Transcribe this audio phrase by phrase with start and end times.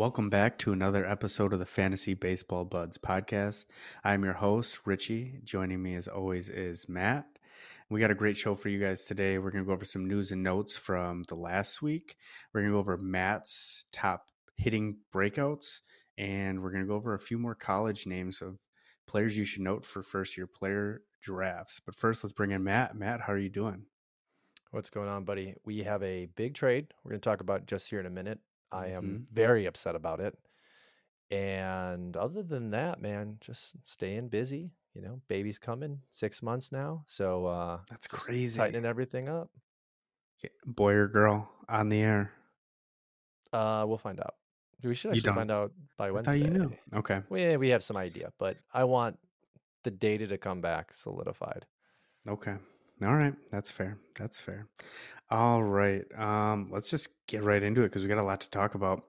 [0.00, 3.66] Welcome back to another episode of the Fantasy Baseball Buds podcast.
[4.02, 5.40] I'm your host, Richie.
[5.44, 7.26] Joining me as always is Matt.
[7.90, 9.36] We got a great show for you guys today.
[9.36, 12.16] We're going to go over some news and notes from the last week.
[12.50, 15.80] We're going to go over Matt's top hitting breakouts,
[16.16, 18.56] and we're going to go over a few more college names of
[19.06, 21.78] players you should note for first year player drafts.
[21.84, 22.96] But first, let's bring in Matt.
[22.96, 23.82] Matt, how are you doing?
[24.70, 25.56] What's going on, buddy?
[25.66, 28.38] We have a big trade we're going to talk about just here in a minute.
[28.72, 29.34] I am mm-hmm.
[29.34, 30.36] very upset about it.
[31.30, 34.70] And other than that, man, just staying busy.
[34.94, 37.04] You know, baby's coming six months now.
[37.06, 38.58] So uh that's crazy.
[38.58, 39.50] Tightening everything up.
[40.66, 42.32] Boy or girl on the air?
[43.52, 44.34] Uh we'll find out.
[44.82, 46.38] We should actually find out by Wednesday.
[46.38, 46.72] you knew.
[46.94, 47.22] Okay.
[47.28, 49.18] We we have some idea, but I want
[49.84, 51.66] the data to come back solidified.
[52.28, 52.56] Okay.
[53.04, 53.34] All right.
[53.50, 53.96] That's fair.
[54.18, 54.66] That's fair.
[55.30, 56.04] All right.
[56.16, 59.04] Um, let's just get right into it because we got a lot to talk about.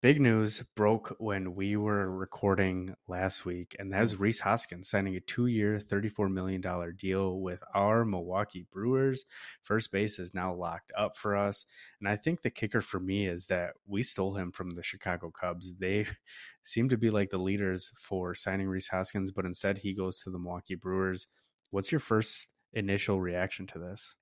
[0.00, 5.16] Big news broke when we were recording last week, and that was Rhys Hoskins signing
[5.16, 6.62] a two year, $34 million
[6.96, 9.24] deal with our Milwaukee Brewers.
[9.62, 11.66] First base is now locked up for us.
[12.00, 15.30] And I think the kicker for me is that we stole him from the Chicago
[15.30, 15.74] Cubs.
[15.74, 16.06] They
[16.62, 20.30] seem to be like the leaders for signing Rhys Hoskins, but instead he goes to
[20.30, 21.26] the Milwaukee Brewers.
[21.70, 24.16] What's your first initial reaction to this?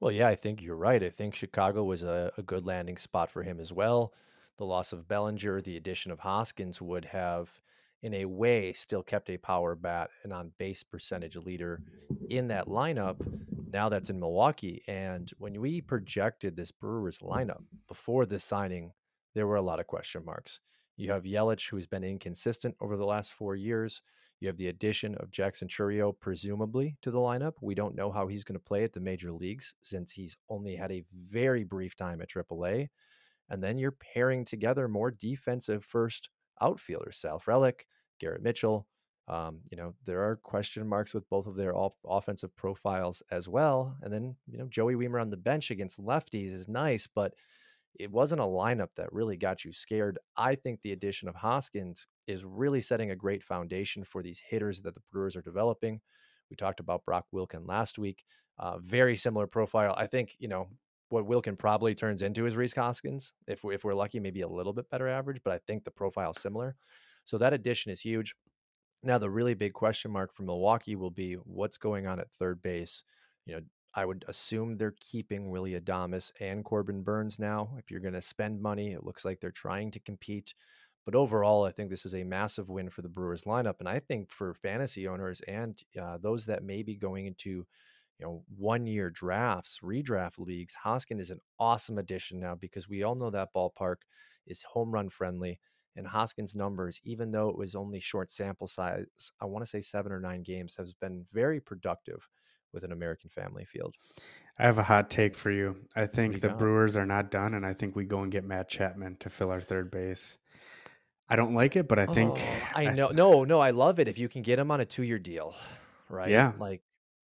[0.00, 1.02] Well, yeah, I think you're right.
[1.02, 4.14] I think Chicago was a, a good landing spot for him as well.
[4.56, 7.60] The loss of Bellinger, the addition of Hoskins would have,
[8.02, 11.82] in a way, still kept a power bat and on base percentage leader
[12.30, 13.16] in that lineup.
[13.72, 14.82] Now that's in Milwaukee.
[14.88, 18.92] And when we projected this Brewers lineup before this signing,
[19.34, 20.60] there were a lot of question marks.
[20.96, 24.00] You have Yelich, who's been inconsistent over the last four years.
[24.40, 27.54] You have the addition of Jackson Chourio, presumably, to the lineup.
[27.60, 30.74] We don't know how he's going to play at the major leagues since he's only
[30.74, 32.88] had a very brief time at AAA.
[33.50, 36.30] And then you're pairing together more defensive first
[36.62, 37.80] outfielders, Sal Frelick,
[38.18, 38.86] Garrett Mitchell.
[39.28, 41.74] Um, you know, there are question marks with both of their
[42.08, 43.94] offensive profiles as well.
[44.02, 47.34] And then, you know, Joey Wiemer on the bench against lefties is nice, but
[47.98, 50.18] it wasn't a lineup that really got you scared.
[50.36, 54.80] I think the addition of Hoskins is really setting a great foundation for these hitters
[54.82, 56.00] that the Brewers are developing.
[56.48, 58.24] We talked about Brock Wilken last week.
[58.58, 59.94] Uh, very similar profile.
[59.96, 60.68] I think, you know,
[61.08, 63.32] what Wilken probably turns into is Rhys Hoskins.
[63.46, 65.90] If, we, if we're lucky, maybe a little bit better average, but I think the
[65.90, 66.76] profile is similar.
[67.24, 68.34] So that addition is huge.
[69.02, 72.62] Now, the really big question mark for Milwaukee will be what's going on at third
[72.62, 73.02] base.
[73.46, 73.60] You know,
[73.94, 77.70] I would assume they're keeping Willie Adames and Corbin Burnes now.
[77.78, 80.54] If you're going to spend money, it looks like they're trying to compete.
[81.04, 83.98] But overall, I think this is a massive win for the Brewers lineup, and I
[83.98, 87.66] think for fantasy owners and uh, those that may be going into,
[88.18, 93.14] you know, one-year drafts, redraft leagues, Hoskin is an awesome addition now because we all
[93.14, 93.96] know that ballpark
[94.46, 95.58] is home run friendly.
[95.96, 99.06] And Hoskins' numbers, even though it was only short sample size,
[99.40, 102.28] I want to say seven or nine games, has been very productive
[102.72, 103.94] with an American Family Field.
[104.58, 105.76] I have a hot take for you.
[105.96, 106.58] I think you the got?
[106.58, 109.50] Brewers are not done, and I think we go and get Matt Chapman to fill
[109.50, 110.38] our third base.
[111.28, 113.08] I don't like it, but I think oh, I know.
[113.08, 115.54] I, no, no, I love it if you can get him on a two-year deal,
[116.08, 116.28] right?
[116.28, 116.82] Yeah, like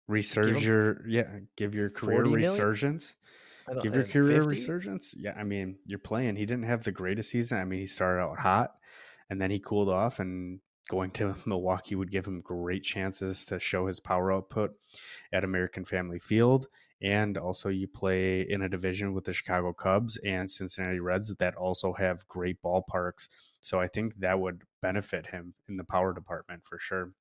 [0.09, 3.15] resurge your yeah, give your career resurgence.
[3.81, 4.47] Give your uh, career 50?
[4.47, 5.15] resurgence.
[5.17, 6.35] Yeah, I mean, you're playing.
[6.35, 7.57] He didn't have the greatest season.
[7.57, 8.75] I mean, he started out hot,
[9.29, 13.59] and then he cooled off, and going to Milwaukee would give him great chances to
[13.59, 14.71] show his power output
[15.33, 16.67] at American Family Field.
[17.01, 21.55] And also, you play in a division with the Chicago Cubs and Cincinnati Reds that
[21.55, 23.27] also have great ballparks.
[23.59, 27.11] So I think that would benefit him in the power department for sure.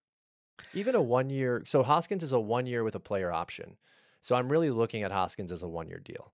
[0.75, 1.64] Even a one year.
[1.66, 3.76] So Hoskins is a one year with a player option.
[4.22, 6.32] So I'm really looking at Hoskins as a one year deal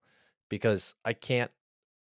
[0.49, 1.51] because I can't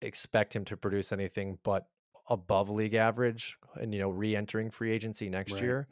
[0.02, 1.86] expect him to produce anything but
[2.30, 5.62] above league average and you know re-entering free agency next right.
[5.62, 5.88] year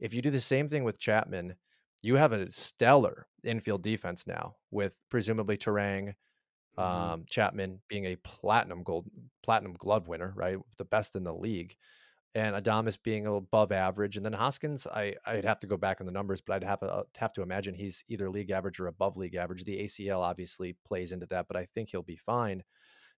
[0.00, 1.54] if you do the same thing with chapman
[2.02, 6.14] you have a stellar infield defense now with presumably Turang,
[6.78, 6.80] mm-hmm.
[6.80, 9.06] um, Chapman being a platinum gold
[9.42, 10.58] platinum glove winner, right?
[10.78, 11.76] The best in the league.
[12.34, 16.06] And Adames being above average, and then Hoskins, I I'd have to go back on
[16.06, 19.16] the numbers, but I'd have to, have to imagine he's either league average or above
[19.16, 19.64] league average.
[19.64, 22.62] The ACL obviously plays into that, but I think he'll be fine.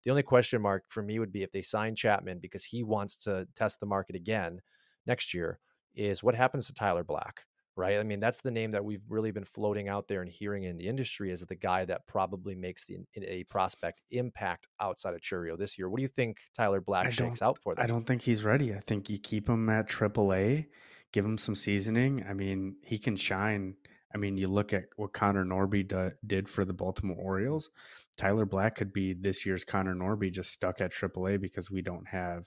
[0.04, 3.16] The only question mark for me would be if they sign Chapman because he wants
[3.18, 4.60] to test the market again
[5.06, 5.58] next year,
[5.94, 7.44] is what happens to Tyler Black,
[7.76, 7.98] right?
[7.98, 10.76] I mean, that's the name that we've really been floating out there and hearing in
[10.76, 15.58] the industry is the guy that probably makes the a prospect impact outside of Chourio
[15.58, 15.88] this year.
[15.88, 17.74] What do you think Tyler Black shakes out for?
[17.74, 17.84] Them?
[17.84, 18.74] I don't think he's ready.
[18.74, 20.66] I think you keep him at AAA,
[21.12, 22.24] give him some seasoning.
[22.28, 23.74] I mean, he can shine
[24.14, 27.70] I mean, you look at what Connor Norby do, did for the Baltimore Orioles.
[28.18, 32.08] Tyler Black could be this year's Connor Norby, just stuck at AAA because we don't
[32.08, 32.46] have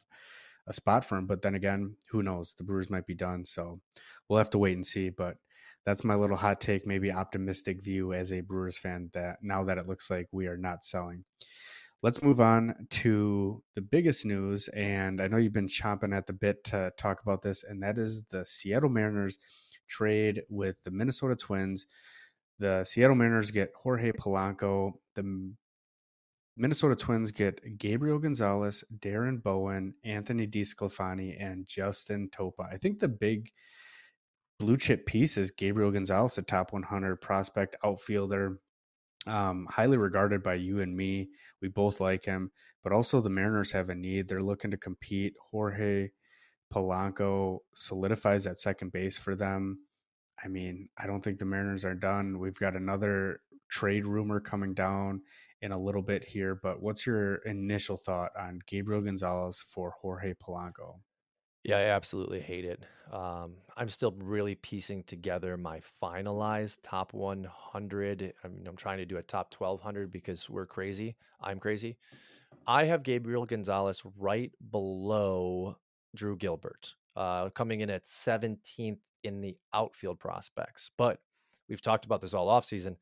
[0.67, 1.25] a spot for him.
[1.25, 2.53] But then again, who knows?
[2.53, 3.79] The Brewers might be done, so
[4.27, 5.09] we'll have to wait and see.
[5.09, 5.37] But
[5.85, 9.77] that's my little hot take, maybe optimistic view as a Brewers fan that now that
[9.77, 11.23] it looks like we are not selling.
[12.03, 14.67] Let's move on to the biggest news.
[14.69, 17.97] And I know you've been chomping at the bit to talk about this, and that
[17.97, 19.39] is the Seattle Mariners
[19.87, 21.85] trade with the Minnesota Twins.
[22.59, 24.93] The Seattle Mariners get Jorge Polanco.
[25.15, 25.53] The
[26.57, 32.71] Minnesota Twins get Gabriel Gonzalez, Darren Bowen, Anthony DeSclafani, and Justin Topa.
[32.71, 33.51] I think the big
[34.59, 38.59] blue chip piece is Gabriel Gonzalez, a top 100 prospect outfielder,
[39.25, 41.29] um, highly regarded by you and me.
[41.61, 42.51] We both like him,
[42.83, 44.27] but also the Mariners have a need.
[44.27, 45.33] They're looking to compete.
[45.51, 46.09] Jorge
[46.71, 49.79] Polanco solidifies that second base for them.
[50.43, 52.39] I mean, I don't think the Mariners are done.
[52.39, 53.41] We've got another
[53.71, 55.21] trade rumor coming down
[55.61, 60.33] in a little bit here, but what's your initial thought on Gabriel Gonzalez for Jorge
[60.33, 60.99] Polanco?
[61.63, 62.83] Yeah, I absolutely hate it.
[63.11, 68.33] Um, I'm still really piecing together my finalized top 100.
[68.43, 71.15] I mean, I'm trying to do a top 1200 because we're crazy.
[71.39, 71.97] I'm crazy.
[72.65, 75.77] I have Gabriel Gonzalez right below
[76.15, 80.89] Drew Gilbert, uh, coming in at 17th in the outfield prospects.
[80.97, 81.19] But
[81.69, 82.95] we've talked about this all offseason.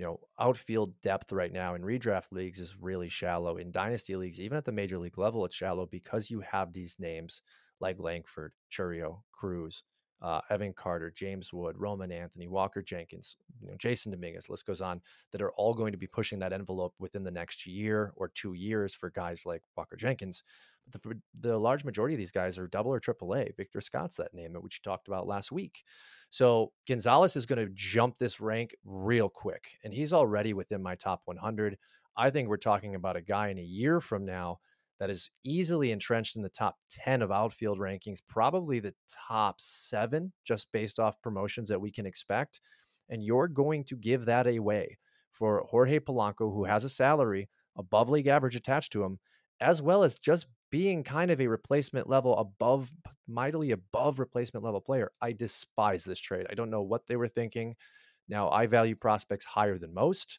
[0.00, 3.58] You know, outfield depth right now in redraft leagues is really shallow.
[3.58, 6.96] In dynasty leagues, even at the major league level, it's shallow because you have these
[6.98, 7.42] names
[7.80, 9.82] like Langford, Chourio, Crews,
[10.22, 14.80] uh, Evan Carter, James Wood, Roman Anthony, Walker Jenkins, you know, Jasson Dominguez, list goes
[14.80, 15.02] on,
[15.32, 18.54] that are all going to be pushing that envelope within the next year or two
[18.54, 20.42] years for guys like Walker Jenkins.
[20.92, 23.52] The, the large majority of these guys are double or triple A.
[23.56, 25.82] Victor Scott's that name, which you talked about last week.
[26.30, 30.94] So Gonzalez is going to jump this rank real quick, and he's already within my
[30.94, 31.76] top 100.
[32.16, 34.58] I think we're talking about a guy in a year from now
[35.00, 38.94] that is easily entrenched in the top 10 of outfield rankings, probably the
[39.28, 42.60] top seven, just based off promotions that we can expect.
[43.08, 44.98] And you're going to give that away
[45.32, 49.18] for Jorge Polanco, who has a salary above league average attached to him,
[49.60, 52.92] as well as just being kind of a replacement level above,
[53.26, 55.10] mightily above replacement level player.
[55.20, 56.46] I despise this trade.
[56.50, 57.76] I don't know what they were thinking.
[58.28, 60.38] Now, I value prospects higher than most,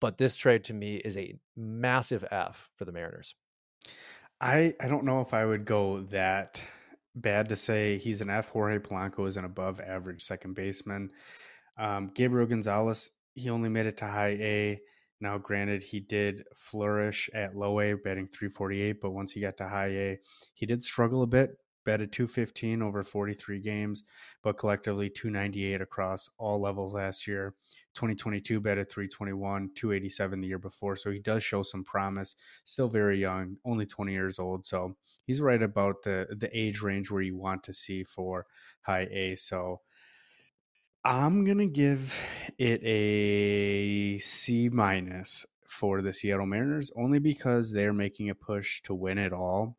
[0.00, 3.34] but this trade to me is a massive F for the Mariners.
[4.40, 6.62] I I don't know if I would go that
[7.14, 8.48] bad to say he's an F.
[8.48, 11.10] Jorge Polanco is an above average second baseman.
[11.76, 14.80] Um, Gabriel Gonzalez, he only made it to high A.
[15.20, 19.68] Now, granted, he did flourish at low A, batting 348, but once he got to
[19.68, 20.18] high A,
[20.54, 24.02] he did struggle a bit batted 215 over 43 games,
[24.42, 27.54] but collectively 298 across all levels last year.
[27.94, 30.96] 2022 batted 321, 287 the year before.
[30.96, 32.36] So he does show some promise.
[32.66, 34.66] Still very young, only 20 years old.
[34.66, 38.44] So he's right about the the age range where you want to see for
[38.82, 39.36] high A.
[39.36, 39.80] So
[41.04, 42.14] I'm gonna give
[42.58, 48.94] it a C minus for the Seattle Mariners only because they're making a push to
[48.94, 49.76] win it all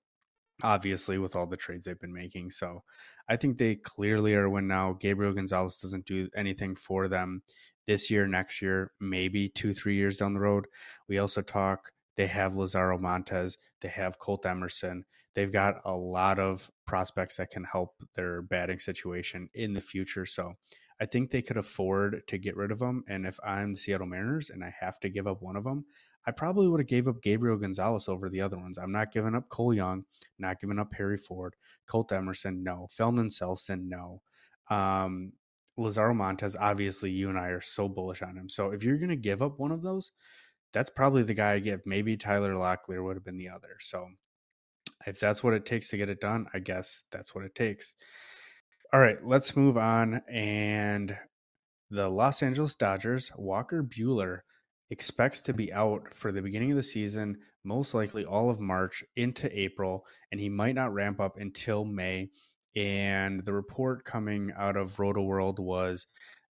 [0.64, 2.50] obviously with all the trades they've been making.
[2.50, 2.84] So
[3.28, 4.94] I think they clearly are win now.
[4.94, 7.44] Gabriel Gonzalez doesn't do anything for them
[7.86, 10.68] this year, next year, maybe two, three years down the road.
[11.08, 15.06] We also talk, they have Lazaro Montes, they have Colt Emerson.
[15.36, 20.26] They've got a lot of prospects that can help their batting situation in the future.
[20.26, 20.54] So
[21.02, 23.04] I think they could afford to get rid of them.
[23.08, 25.86] And if I'm the Seattle Mariners and I have to give up one of them,
[26.28, 28.78] I probably would have gave up Gabriel Gonzalez over the other ones.
[28.78, 30.04] I'm not giving up Cole Young,
[30.38, 31.56] not giving up Harry Ford,
[31.88, 32.88] Colt Emerson, no.
[32.92, 34.22] Felnin Celesten, no.
[34.70, 35.32] Um,
[35.78, 38.50] Lazaro Montes, obviously, you and I are so bullish on him.
[38.50, 40.12] So if you're going to give up one of those,
[40.74, 41.82] that's probably the guy I give.
[41.86, 43.78] Maybe Tyler Locklear would have been the other.
[43.80, 44.10] So
[45.08, 47.94] if that's what it takes to get it done, I guess that's what it takes.
[48.92, 50.24] All right, let's move on.
[50.28, 51.16] And
[51.92, 54.40] the Los Angeles Dodgers, Walker Buehler
[54.90, 59.04] expects to be out for the beginning of the season, most likely all of March
[59.16, 62.30] into April, and he might not ramp up until May.
[62.76, 66.08] And the report coming out of Rotoworld was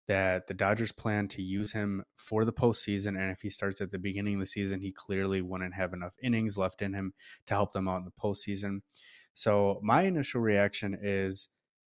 [0.07, 3.19] that the Dodgers plan to use him for the postseason.
[3.19, 6.13] And if he starts at the beginning of the season, he clearly wouldn't have enough
[6.23, 7.11] innings left in him
[7.47, 8.79] to help them out in the postseason.
[9.33, 11.49] So my initial reaction is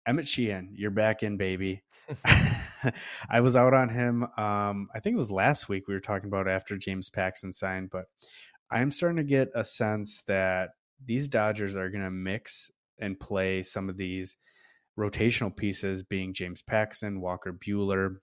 [0.06, 1.82] Emmett Sheehan, you're back in, baby.
[3.30, 4.24] I was out on him.
[4.36, 7.90] Um, I think it was last week we were talking about after James Paxton signed,
[7.90, 8.06] but
[8.70, 10.70] I'm starting to get a sense that
[11.04, 14.36] these Dodgers are going to mix and play some of these
[14.98, 18.16] rotational pieces, being James Paxton, Walker Buehler,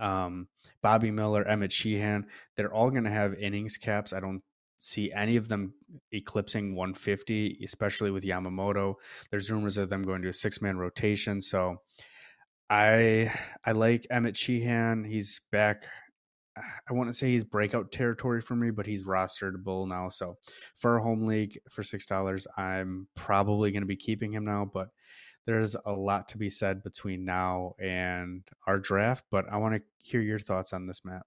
[0.00, 0.48] um,
[0.82, 2.26] Bobby Miller, Emmett Sheehan,
[2.56, 4.12] they're all going to have innings caps.
[4.12, 4.42] I don't
[4.82, 5.72] see any of them
[6.12, 8.96] eclipsing 150, especially with Yamamoto.
[9.30, 11.40] There's rumors of them going to a six man rotation.
[11.40, 11.76] So
[12.68, 13.32] I
[13.64, 15.04] I like Emmett Sheehan.
[15.04, 15.84] He's back.
[16.56, 20.08] I want to say he's breakout territory for me, but he's rosterable now.
[20.08, 20.36] So
[20.76, 24.68] for a home league for six dollars, I'm probably going to be keeping him now.
[24.70, 24.88] But
[25.46, 29.24] there's a lot to be said between now and our draft.
[29.30, 31.22] But I want to hear your thoughts on this, Matt.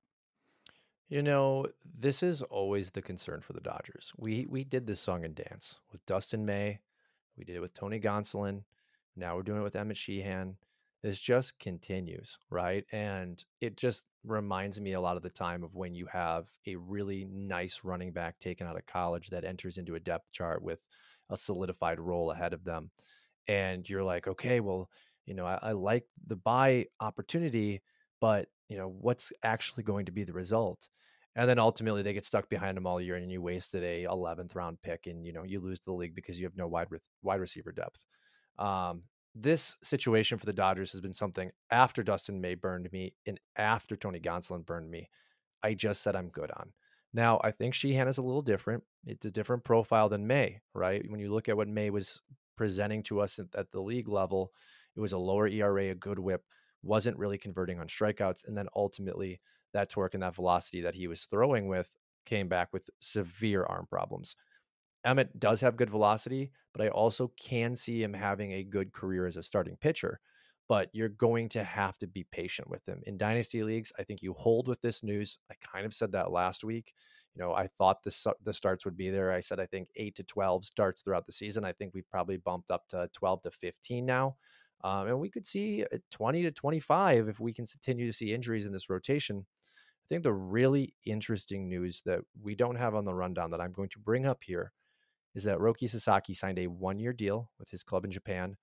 [1.08, 1.68] You know,
[2.00, 4.12] this is always the concern for the Dodgers.
[4.18, 6.80] We we did this song and dance with Dustin May.
[7.38, 8.64] We did it with Tony Gonsolin.
[9.16, 10.58] Now we're doing it with Emmett Sheehan.
[11.04, 12.84] This just continues, right?
[12.92, 16.76] And it just reminds me a lot of the time of when you have a
[16.76, 20.80] really nice running back taken out of college that enters into a depth chart with
[21.30, 22.90] a solidified role ahead of them.
[23.48, 24.90] And you're like, okay, well,
[25.28, 27.84] you know, I, I like the buy opportunity,
[28.20, 30.88] but you know, what's actually going to be the result?
[31.36, 34.56] And then ultimately they get stuck behind them all year and you wasted a 11th
[34.56, 37.00] round pick and you know you lose the league because you have no wide re-
[37.22, 38.04] wide receiver depth.
[38.58, 39.04] Um,
[39.36, 43.98] this situation for the dodgers has been something after dustin may burned me and after
[43.98, 45.10] tony gonsolin burned me
[45.62, 46.72] i just said i'm good on.
[47.14, 48.84] Now i think sheehan is a little different.
[49.06, 51.04] It's a different profile than may right?
[51.10, 52.22] When you look at what may was
[52.56, 54.52] presenting to us at the league level
[54.96, 56.44] it was a lower era a good whip
[56.84, 59.42] wasn't really converting on strikeouts and then ultimately
[59.76, 61.92] that torque and that velocity that he was throwing with
[62.26, 64.36] came back with severe arm problems.
[65.06, 69.28] Emmett does have good velocity, but I also can see him having a good career
[69.28, 70.20] as a starting pitcher.
[70.68, 73.00] But you're going to have to be patient with him.
[73.06, 75.38] In dynasty leagues, I think you hold with this news.
[75.52, 76.96] I kind of said that last week.
[77.36, 79.32] You know, I thought the the starts would be there.
[79.32, 81.66] I said I think eight to twelve starts throughout the season.
[81.66, 84.38] I think we've probably bumped up to twelve to fifteen now,
[84.84, 88.34] um, and we could see twenty to twenty five if we can continue to see
[88.34, 89.46] injuries in this rotation.
[90.06, 93.72] I think the really interesting news that we don't have on the rundown that I'm
[93.72, 94.72] going to bring up here
[95.34, 98.56] is that Roki Sasaki signed a one year deal with his club in Japan.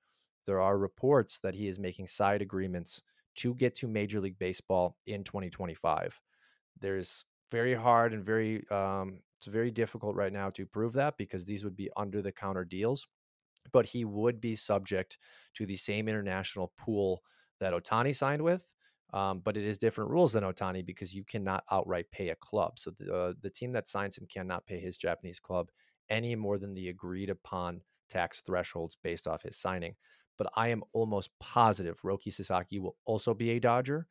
[0.46, 3.02] There are reports that he is making side agreements
[3.36, 6.20] to get to Major League Baseball in 2025.
[6.80, 11.44] There's very hard and very, um, it's very difficult right now to prove that because
[11.44, 13.06] these would be under the counter deals.
[13.72, 15.18] But he would be subject
[15.54, 17.22] to the same international pool
[17.58, 18.64] that Ohtani signed with
[19.12, 22.78] um, but it is different rules than Ohtani because you cannot outright pay a club.
[22.78, 25.70] So the uh, the team that signs him cannot pay his Japanese club
[26.08, 29.94] any more than the agreed upon tax thresholds based off his signing.
[30.38, 34.06] But I am almost positive Roki Sasaki will also be a Dodger,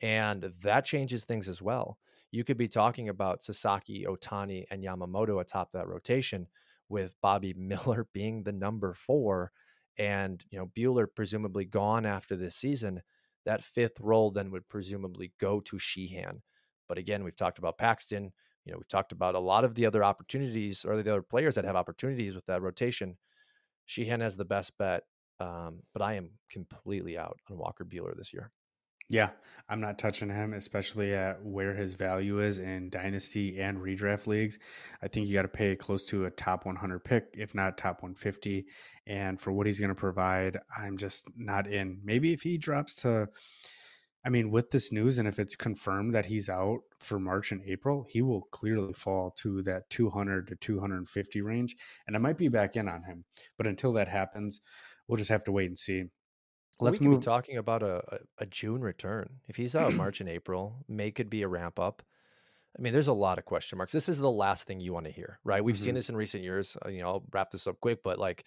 [0.00, 1.98] and that changes things as well.
[2.30, 6.46] You could be talking about Sasaki, Ohtani, and Yamamoto atop that rotation,
[6.88, 9.50] with Bobby Miller being the number four,
[9.98, 13.02] and you know Buehler presumably gone after this season
[13.46, 16.42] that fifth role then would presumably go to Sheehan.
[16.88, 18.32] But again, we've talked about Paxton.
[18.64, 21.54] You know, we've talked about a lot of the other opportunities or the other players
[21.54, 23.16] that have opportunities with that rotation.
[23.86, 25.04] Sheehan has the best bet,
[25.40, 28.50] um, but I am completely out on Walker Buehler this year.
[29.08, 29.30] Yeah,
[29.68, 34.58] I'm not touching him, especially at where his value is in dynasty and redraft leagues.
[35.02, 38.02] I think you got to pay close to a top 100 pick, if not top
[38.02, 38.66] 150.
[39.06, 42.00] And for what he's going to provide, I'm just not in.
[42.04, 43.28] Maybe if he drops to,
[44.24, 47.62] I mean, with this news, and if it's confirmed that he's out for March and
[47.64, 51.76] April, he will clearly fall to that 200 to 250 range.
[52.08, 53.24] And I might be back in on him.
[53.56, 54.60] But until that happens,
[55.06, 56.06] we'll just have to wait and see.
[56.80, 57.20] Let's we could move.
[57.20, 59.28] be talking about a, a, June return.
[59.48, 62.02] If he's out March and April, May could be a ramp up.
[62.78, 63.92] I mean, there's a lot of question marks.
[63.92, 65.64] This is the last thing you want to hear, right?
[65.64, 65.84] We've mm-hmm.
[65.84, 66.76] seen this in recent years.
[66.84, 68.44] Uh, you know, I'll wrap this up quick, but like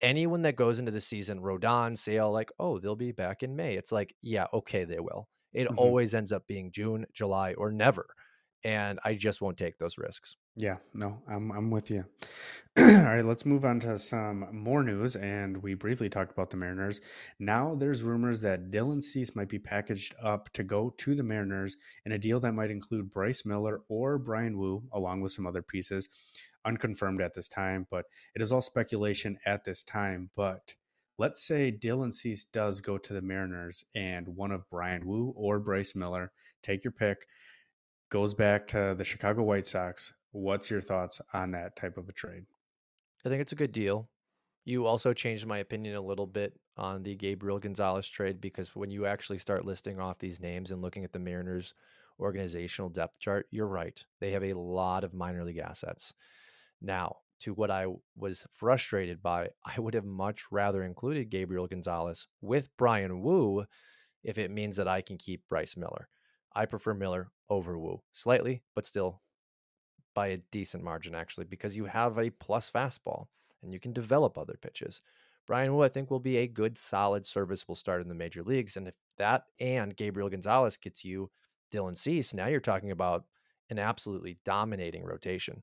[0.00, 3.74] anyone that goes into the season, Rodon, Sale, like, oh, they'll be back in May.
[3.74, 5.28] It's like, yeah, okay, they will.
[5.52, 5.78] It mm-hmm.
[5.78, 8.06] always ends up being June, July, or never.
[8.64, 10.36] And I just won't take those risks.
[10.56, 12.04] Yeah, no, I'm I'm with you.
[12.78, 15.16] All right, let's move on to some more news.
[15.16, 17.00] And we briefly talked about the Mariners.
[17.38, 21.76] Now there's rumors that Dylan Cease might be packaged up to go to the Mariners
[22.06, 25.62] in a deal that might include Bryce Miller or Bryan Woo, along with some other
[25.62, 26.08] pieces.
[26.64, 30.30] Unconfirmed at this time, but it is all speculation at this time.
[30.34, 30.74] But
[31.18, 35.58] let's say Dylan Cease does go to the Mariners and one of Bryan Woo or
[35.58, 37.26] Bryce Miller, take your pick,
[38.10, 42.12] goes back to the Chicago White Sox What's your thoughts on that type of a
[42.12, 42.44] trade?
[43.24, 44.08] I think it's a good deal.
[44.64, 48.90] You also changed my opinion a little bit on the Gabriel Gonzalez trade because when
[48.90, 51.72] you actually start listing off these names and looking at the Mariners
[52.18, 54.04] organizational depth chart, you're right.
[54.18, 56.12] They have a lot of minor league assets.
[56.82, 62.26] Now, to what I was frustrated by, I would have much rather included Gabriel Gonzalez
[62.40, 63.66] with Bryan Woo
[64.24, 66.08] if it means that I can keep Bryce Miller.
[66.54, 69.20] I prefer Miller over Woo slightly, but still
[70.14, 73.26] by a decent margin, actually, because you have a plus fastball
[73.62, 75.00] and you can develop other pitches.
[75.46, 78.76] Bryan Woo, I think, will be a good, solid, serviceable start in the major leagues.
[78.76, 81.30] And if that and Gabriel Gonzalez gets you
[81.72, 83.24] Dylan Cease, now you're talking about
[83.70, 85.62] an absolutely dominating rotation.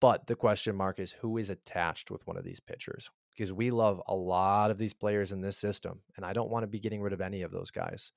[0.00, 3.10] But the question mark is who is attached with one of these pitchers?
[3.34, 6.62] Because we love a lot of these players in this system, and I don't want
[6.62, 8.12] to be getting rid of any of those guys.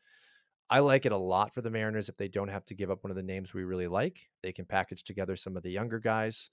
[0.69, 3.03] I like it a lot for the Mariners if they don't have to give up
[3.03, 4.29] one of the names we really like.
[4.43, 6.51] They can package together some of the younger guys.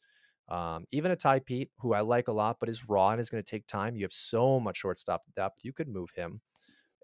[0.48, 3.30] Um, even a Tai Peete, who I like a lot, but is raw and is
[3.30, 3.96] going to take time.
[3.96, 5.58] You have so much shortstop depth.
[5.62, 6.40] You could move him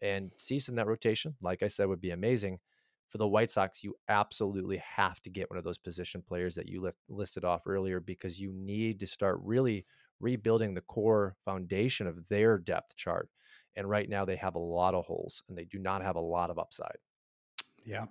[0.03, 2.59] and Cease in that rotation, like I said, would be amazing.
[3.11, 6.69] For the White Sox, you absolutely have to get one of those position players that
[6.69, 9.85] you listed off earlier because you need to start really
[10.19, 13.29] rebuilding the core foundation of their depth chart.
[13.77, 16.21] And right now, they have a lot of holes and they do not have a
[16.21, 16.99] lot of upside.
[17.85, 18.07] Yeah.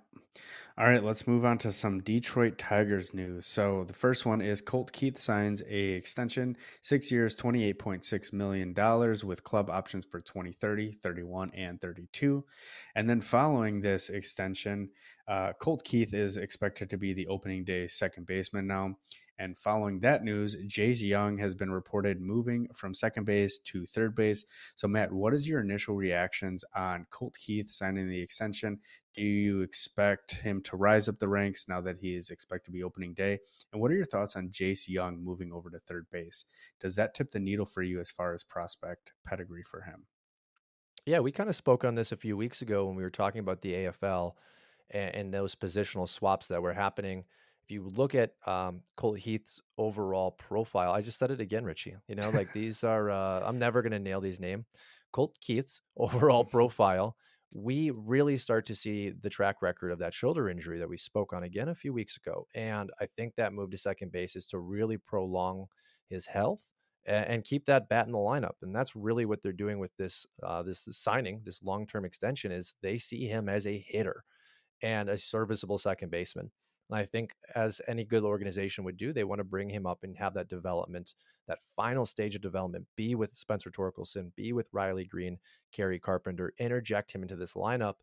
[0.78, 3.46] All right, let's move on to some Detroit Tigers news.
[3.46, 8.74] So the first one is Colt Keith signs a extension, six years, $28.6 million
[9.26, 12.44] with club options for 2030, 31, and 32.
[12.94, 14.90] And then following this extension,
[15.28, 18.96] uh, Colt Keith is expected to be the opening day second baseman now.
[19.42, 24.14] And following that news, Jace Jung has been reported moving from second base to third
[24.14, 24.44] base.
[24.76, 28.78] So, Matt, what is your initial reactions on Colt Keith signing the extension?
[29.16, 32.70] Do you expect him to rise up the ranks now that he is expected to
[32.70, 33.40] be opening day?
[33.72, 36.44] And what are your thoughts on Jace Jung moving over to third base?
[36.80, 40.04] Does that tip the needle for you as far as prospect pedigree for him?
[41.04, 43.40] Yeah, we kind of spoke on this a few weeks ago when we were talking
[43.40, 44.34] about the AFL
[44.90, 47.24] and, and those positional swaps that were happening
[47.62, 51.96] if you look at um, Colt Heath's overall profile, I just said it again, Richie.
[52.08, 54.64] You know, like these are, uh, I'm never going to nail these names.
[55.12, 57.16] Colt Keith's overall profile,
[57.52, 61.32] we really start to see the track record of that shoulder injury that we spoke
[61.32, 62.46] on again a few weeks ago.
[62.54, 65.66] And I think that move to second base is to really prolong
[66.08, 66.62] his health
[67.04, 68.54] and, and keep that bat in the lineup.
[68.62, 72.52] And that's really what they're doing with this uh, this signing, this long term extension.
[72.52, 74.24] Is they see him as a hitter
[74.82, 76.50] and a serviceable second baseman.
[76.92, 80.00] And I think, as any good organization would do, they want to bring him up
[80.02, 81.14] and have that development,
[81.48, 85.38] that final stage of development, be with Spencer Torkelson, be with Riley Greene,
[85.72, 87.94] Kerry Carpenter, interject him into this lineup.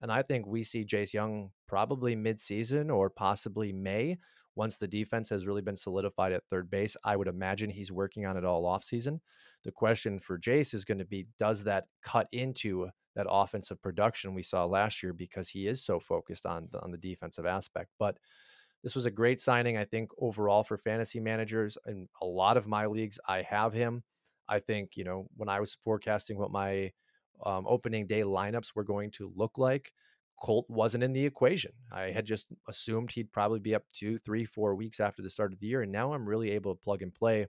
[0.00, 4.16] And I think we see Jace Jung probably midseason or possibly May
[4.56, 6.96] once the defense has really been solidified at third base.
[7.04, 9.20] I would imagine he's working on it all offseason.
[9.64, 14.32] The question for Jace is going to be does that cut into that offensive production
[14.32, 17.90] we saw last year because he is so focused on the, on the defensive aspect.
[17.98, 18.16] But
[18.84, 21.76] this was a great signing, I think, overall for fantasy managers.
[21.84, 24.04] In a lot of my leagues, I have him.
[24.48, 26.92] I think, you know, when I was forecasting what my
[27.44, 29.92] um, opening day lineups were going to look like,
[30.40, 31.72] Colt wasn't in the equation.
[31.90, 35.52] I had just assumed he'd probably be up two, three, four weeks after the start
[35.52, 35.82] of the year.
[35.82, 37.48] And now I'm really able to plug and play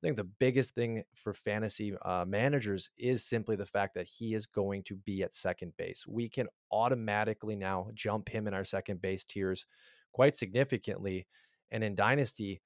[0.00, 4.32] I think the biggest thing for fantasy uh, managers is simply the fact that he
[4.34, 6.06] is going to be at second base.
[6.06, 9.66] We can automatically now jump him in our second base tiers
[10.12, 11.26] quite significantly.
[11.72, 12.62] And in Dynasty,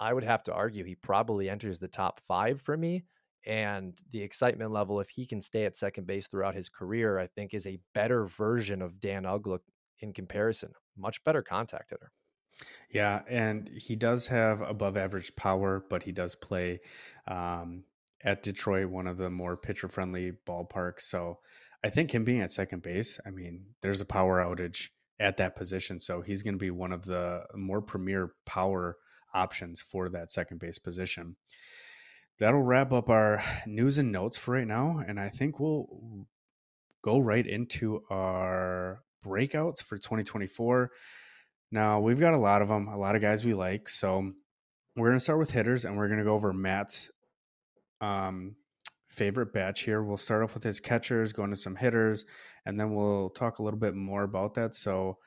[0.00, 3.04] I would have to argue he probably enters the top five for me.
[3.46, 7.26] And the excitement level, if he can stay at second base throughout his career, I
[7.26, 9.58] think is a better version of Dan Uggla
[10.00, 10.72] in comparison.
[10.96, 12.10] Much better contact hitter.
[12.90, 16.80] Yeah, and he does have above average power, but he does play
[17.28, 17.84] um,
[18.22, 21.02] at Detroit, one of the more pitcher friendly ballparks.
[21.02, 21.38] So
[21.84, 24.88] I think him being at second base, I mean, there's a power outage
[25.20, 26.00] at that position.
[26.00, 28.96] So he's going to be one of the more premier power
[29.32, 31.36] options for that second base position.
[32.38, 35.02] That'll wrap up our news and notes for right now.
[35.06, 35.86] And I think we'll
[37.02, 40.90] go right into our breakouts for 2024.
[41.72, 43.88] Now, we've got a lot of them, a lot of guys we like.
[43.88, 44.32] So
[44.96, 47.10] we're going to start with hitters and we're going to go over Matt's
[48.00, 48.56] um,
[49.08, 50.02] favorite batch here.
[50.02, 52.24] We'll start off with his catchers, go into some hitters,
[52.66, 54.74] and then we'll talk a little bit more about that.
[54.74, 55.18] So,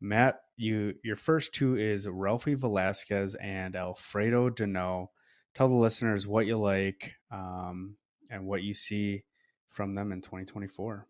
[0.00, 5.08] Matt, you your first two is Ralphy Velazquez and Alfredo Duno.
[5.54, 7.96] Tell the listeners what you like um,
[8.30, 9.24] and what you see
[9.70, 11.06] from them in 2024.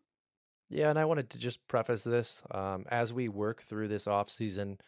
[0.74, 4.28] Yeah, and I wanted to just preface this um, as we work through this off
[4.28, 4.78] season,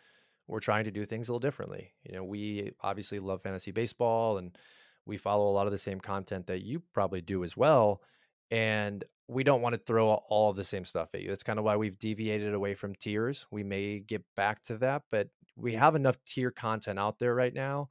[0.49, 1.93] we're trying to do things a little differently.
[2.03, 4.59] You know, we obviously love fantasy baseball and
[5.07, 8.03] we follow a lot of the same content that you probably do as well.
[8.51, 11.29] And we don't want to throw all of the same stuff at you.
[11.29, 13.47] That's kind of why we've deviated away from tiers.
[13.53, 17.55] We may get back to that, but we have enough tier content out there right
[17.55, 17.91] now.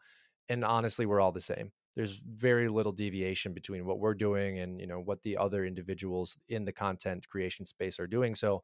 [0.49, 4.79] And honestly, we're all the same there's very little deviation between what we're doing and
[4.81, 8.63] you know what the other individuals in the content creation space are doing so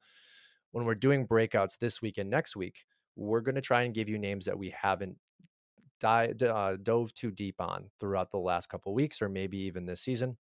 [0.71, 4.09] when we're doing breakouts this week and next week, we're going to try and give
[4.09, 5.17] you names that we haven't
[5.99, 10.01] di- uh, dove too deep on throughout the last couple weeks or maybe even this
[10.01, 10.37] season.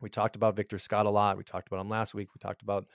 [0.00, 1.36] We talked about Victor Scott a lot.
[1.36, 2.28] We talked about him last week.
[2.34, 2.86] We talked about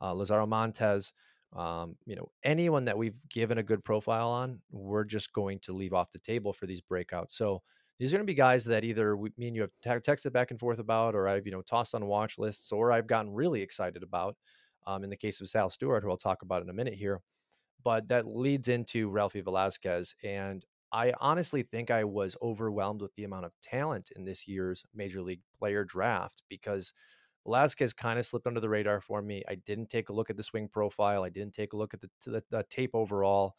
[0.00, 1.12] uh, Lazaro Montes.
[1.54, 5.72] Um, you know, anyone that we've given a good profile on, we're just going to
[5.72, 7.32] leave off the table for these breakouts.
[7.32, 7.62] So
[7.98, 10.32] these are going to be guys that either we, me and you have t- texted
[10.32, 13.32] back and forth about, or I've you know tossed on watch lists, or I've gotten
[13.32, 14.36] really excited about.
[14.86, 17.20] Um, in the case of Sal Stewart, who I'll talk about in a minute here,
[17.84, 23.24] but that leads into Ralphy Velazquez, and I honestly think I was overwhelmed with the
[23.24, 26.92] amount of talent in this year's Major League Player Draft because
[27.44, 29.42] Velazquez kind of slipped under the radar for me.
[29.48, 31.24] I didn't take a look at the swing profile.
[31.24, 33.54] I didn't take a look at the, the, the tape overall.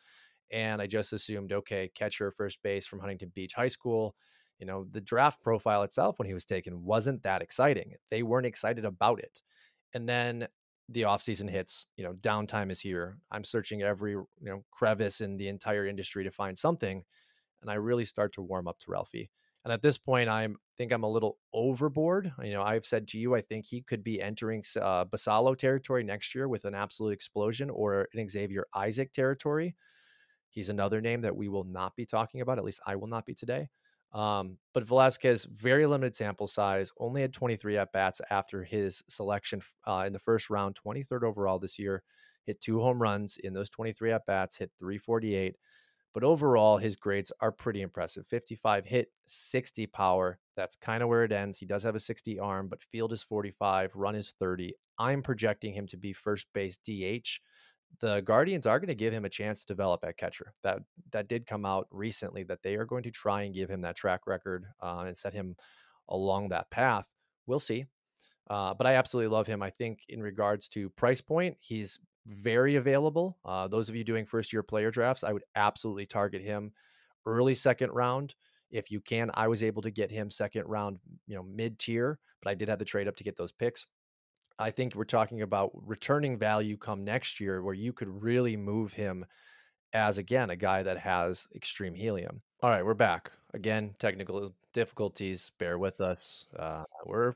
[0.52, 4.16] And I just assumed, okay, catcher, first base from Huntington Beach High School.
[4.60, 7.94] You know, the draft profile itself when he was taken wasn't that exciting.
[8.12, 9.42] They weren't excited about it.
[9.94, 10.48] And then
[10.90, 13.18] the offseason hits, you know, downtime is here.
[13.32, 17.04] I'm searching every, you know, crevice in the entire industry to find something.
[17.62, 19.30] And I really start to warm up to Ralphy.
[19.66, 22.32] And at this point, I think I'm a little overboard.
[22.42, 26.04] You know, I've said to you, I think he could be entering uh, Basallo territory
[26.04, 29.76] next year with an absolute explosion or an Xavier Isaac territory.
[30.50, 32.58] He's another name that we will not be talking about.
[32.58, 33.70] At least I will not be today.
[34.12, 39.62] Um, but Velazquez, very limited sample size, only had 23 at bats after his selection
[39.88, 42.02] uh, in the first round, 23rd overall this year.
[42.46, 45.56] Hit two home runs in those 23 at bats, hit 348.
[46.14, 50.40] But overall, his grades are pretty impressive 55 hit, 60 power.
[50.56, 51.60] That's kind of where it ends.
[51.60, 54.74] He does have a 60 arm, but field is 45, run is 30.
[54.98, 57.40] I'm projecting him to be first base DH.
[58.02, 60.54] The Guardians are going to give him a chance to develop at catcher.
[60.64, 60.80] That
[61.12, 63.98] that did come out recently that they are going to try and give him that
[63.98, 65.56] track record uh, and set him
[66.08, 67.06] along that path.
[67.46, 67.86] We'll see.
[68.50, 69.62] Uh, but I absolutely love him.
[69.62, 73.38] I think in regards to price point, he's very available.
[73.46, 76.72] Uh, those of you doing first year player drafts, I would absolutely target him
[77.26, 78.36] early second round
[78.72, 79.30] if you can.
[79.34, 82.70] I was able to get him second round, you know, mid tier, but I did
[82.70, 83.86] have the trade up to get those picks.
[84.60, 88.92] I think we're talking about returning value come next year where you could really move
[88.92, 89.26] him
[89.94, 92.42] as again a guy that has extreme helium.
[92.62, 93.32] All right, we're back.
[93.54, 96.46] Again, technical difficulties, bear with us.
[96.58, 97.36] Uh, we're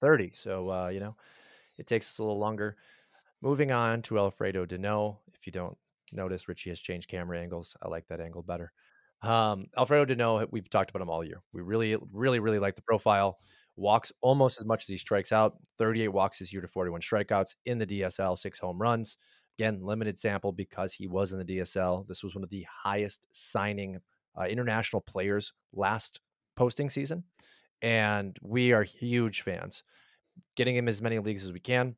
[0.00, 1.16] 30, so uh, you know,
[1.78, 2.76] it takes us a little longer.
[3.40, 5.16] Moving on to Alfredo Duno.
[5.34, 5.78] If you don't
[6.12, 7.74] notice, Richie has changed camera angles.
[7.82, 8.72] I like that angle better.
[9.22, 11.42] Um, Alfredo Duno, we've talked about him all year.
[11.54, 13.38] We really, really, really like the profile.
[13.80, 15.56] Walks almost as much as he strikes out.
[15.78, 19.16] 38 walks this year to 41 strikeouts in the DSL, six home runs.
[19.58, 22.06] Again, limited sample because he was in the DSL.
[22.06, 23.98] This was one of the highest signing
[24.38, 26.20] uh, international players last
[26.56, 27.24] posting season.
[27.82, 29.82] And we are huge fans.
[30.56, 31.96] Getting him as many leagues as we can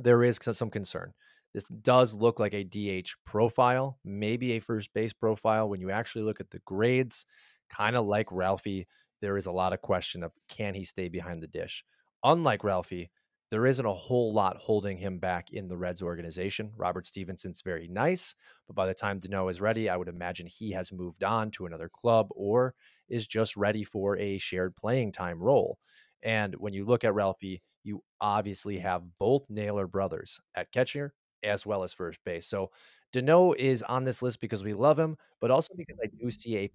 [0.00, 1.12] there is some concern.
[1.54, 5.68] This does look like a DH profile, maybe a first base profile.
[5.68, 7.24] When you actually look at the grades,
[7.70, 8.86] kind of like Ralphy,
[9.20, 11.84] there is a lot of question of can he stay behind the dish.
[12.22, 13.10] Unlike Ralphy,
[13.50, 16.72] there isn't a whole lot holding him back in the Reds organization.
[16.76, 18.34] Robert Stevenson's very nice,
[18.66, 21.66] but by the time Duno is ready, I would imagine he has moved on to
[21.66, 22.74] another club or
[23.08, 25.78] is just ready for a shared playing time role.
[26.22, 31.64] And when you look at Ralphy, you obviously have both Naylor brothers at catcher as
[31.64, 32.48] well as first base.
[32.48, 32.72] So
[33.14, 36.56] Duno is on this list because we love him, but also because I do see
[36.56, 36.70] a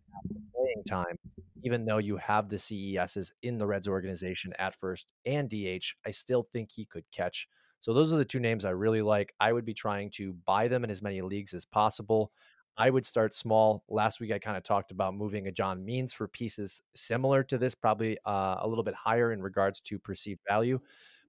[0.55, 1.17] playing time.
[1.63, 6.11] Even though you have the CESs in the Reds organization at first and DH, I
[6.11, 7.47] still think he could catch.
[7.79, 9.33] So those are the two names I really like.
[9.39, 12.31] I would be trying to buy them in as many leagues as possible.
[12.77, 13.83] I would start small.
[13.89, 17.57] Last week, I kind of talked about moving a John Means for pieces similar to
[17.57, 20.79] this, probably uh, a little bit higher in regards to perceived value.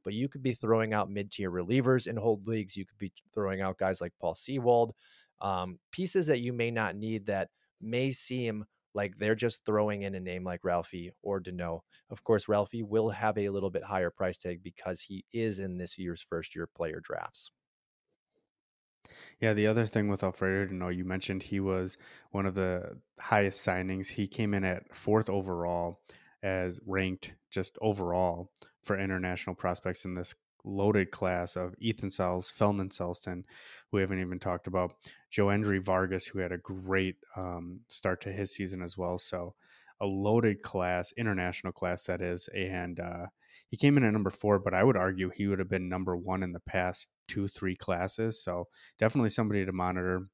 [0.05, 2.77] But you could be throwing out mid tier relievers in hold leagues.
[2.77, 4.93] You could be throwing out guys like Paul Sewald,
[5.41, 7.49] um, pieces that you may not need that
[7.81, 11.81] may seem like they're just throwing in a name like Ralphy or Duno.
[12.11, 15.79] Of course, Ralphy will have a little bit higher price tag because he is in
[15.79, 17.53] this year's first year player drafts.
[19.41, 21.97] Yeah, the other thing with Alfredo Duno, you mentioned he was
[22.31, 24.09] one of the highest signings.
[24.09, 26.03] He came in at fourth overall
[26.43, 28.53] as ranked just overall
[28.83, 33.45] for international prospects in this loaded class of Ethan Salas, Felnin Celesten,
[33.91, 34.95] who we haven't even talked about,
[35.31, 39.19] Joenry Vargas, who had a great um, start to his season as well.
[39.19, 39.55] So
[40.01, 43.27] a loaded class, international class that is, and uh,
[43.69, 46.17] he came in at number four, but I would argue he would have been number
[46.17, 48.43] one in the past two, three classes.
[48.43, 50.29] So definitely somebody to monitor.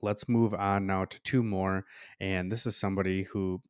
[0.00, 1.84] Let's move on now to two more.
[2.20, 3.60] And this is somebody who,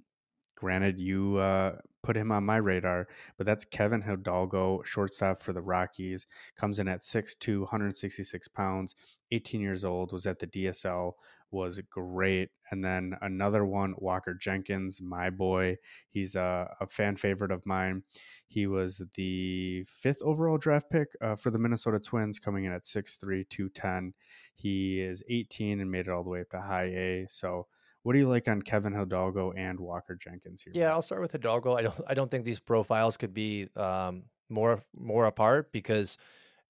[0.57, 5.63] granted, you uh, put him on my radar, but that's Kevin Hidalgo, shortstop for the
[5.63, 6.27] Rockies.
[6.57, 8.95] Comes in at 6'2, 166 pounds,
[9.31, 11.13] 18 years old, was at the DSL,
[11.53, 12.51] was great.
[12.71, 15.77] And then another one, Walker Jenkins, my boy.
[16.09, 18.03] He's a, a fan favorite of mine.
[18.49, 22.85] He was the fifth overall draft pick uh, for the Minnesota Twins, coming in at
[22.85, 24.15] 6'3, 210.
[24.55, 27.27] He is 18 and made it all the way up to high A.
[27.29, 27.67] So,
[28.03, 30.73] what do you like on Kevin Hidalgo and Walker Jenkins here?
[30.75, 31.75] Yeah, I'll start with Hidalgo.
[31.75, 36.19] I don't I don't think these profiles could be um, more more apart because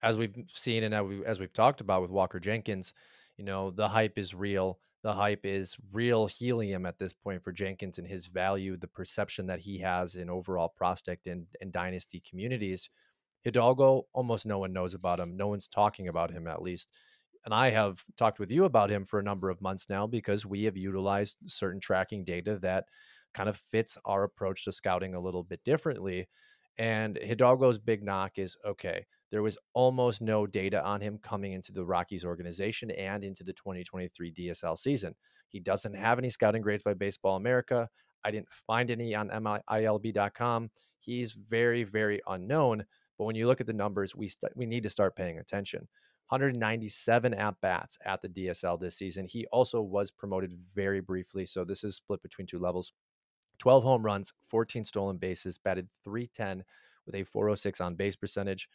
[0.03, 2.93] as we've seen and as we've, as we've talked about with Walker Jenkins,
[3.37, 4.79] you know, the hype is real.
[5.01, 9.47] The hype is real helium at this point for Jenkins and his value, the perception
[9.47, 12.89] that he has in overall prospect and, and dynasty communities.
[13.43, 15.35] Hidalgo, almost no one knows about him.
[15.35, 16.91] No one's talking about him, at least
[17.45, 20.45] and I have talked with you about him for a number of months now because
[20.45, 22.85] we have utilized certain tracking data that
[23.33, 26.27] kind of fits our approach to scouting a little bit differently.
[26.77, 31.71] And Hidalgo's big knock is okay, there was almost no data on him coming into
[31.71, 35.15] the Rockies organization and into the 2023 DSL season.
[35.49, 37.89] He doesn't have any scouting grades by Baseball America.
[38.23, 40.69] I didn't find any on MILB.com.
[40.99, 42.85] He's very, very unknown.
[43.17, 45.87] But when you look at the numbers, we st- we need to start paying attention.
[46.33, 49.27] 197 at bats at the DSL this season.
[49.27, 52.91] He also was promoted very briefly, so this is split between two levels.
[53.59, 56.63] 12 home runs, 14 stolen bases, batted 310
[57.05, 58.67] with a 406 on base percentage,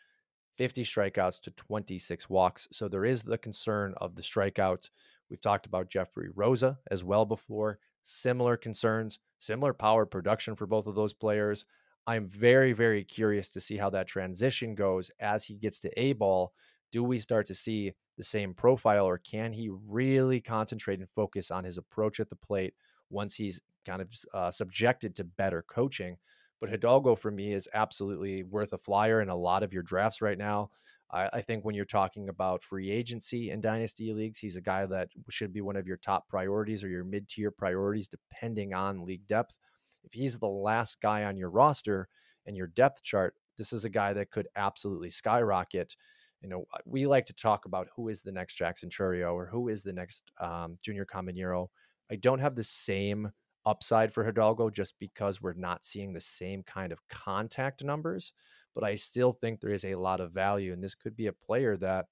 [0.57, 2.69] 50 strikeouts to 26 walks.
[2.71, 4.89] So there is the concern of the strikeout.
[5.29, 7.81] We've talked about Jeffrey Rosa as well before.
[8.05, 11.67] Similar concerns, similar power production for both of those players.
[12.07, 16.13] I'm very, very curious to see how that transition goes as he gets to A
[16.13, 16.53] ball
[16.93, 21.51] do we start to see the same profile or can he really concentrate and focus
[21.51, 22.75] on his approach at the plate
[23.11, 26.17] once he's kind of uh, subjected to better coaching?
[26.61, 30.21] But hidalgo for me is absolutely worth a flyer in a lot of your drafts
[30.21, 30.71] right now.
[31.11, 34.87] I, I think when you're talking about free agency in dynasty leagues he's a guy
[34.87, 39.27] that should be one of your top priorities or your mid-tier priorities depending on league
[39.27, 39.59] depth.
[40.05, 42.09] If he's the last guy on your roster
[42.47, 45.97] and your depth chart this is a guy that could absolutely skyrocket
[46.41, 49.69] you know, we like to talk about who is the next Jackson Chourio or who
[49.69, 51.69] is the next um, Junior Caminero.
[52.11, 53.33] I don't have the same
[53.67, 58.33] upside for Hidalgo just because we're not seeing the same kind of contact numbers,
[58.75, 60.73] but I still think there is a lot of value.
[60.73, 62.07] And this could be a player that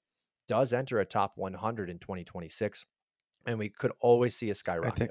[0.49, 2.85] does enter a top 100 in 2026.
[3.47, 4.93] And we could always see a skyrocket.
[4.93, 5.11] I think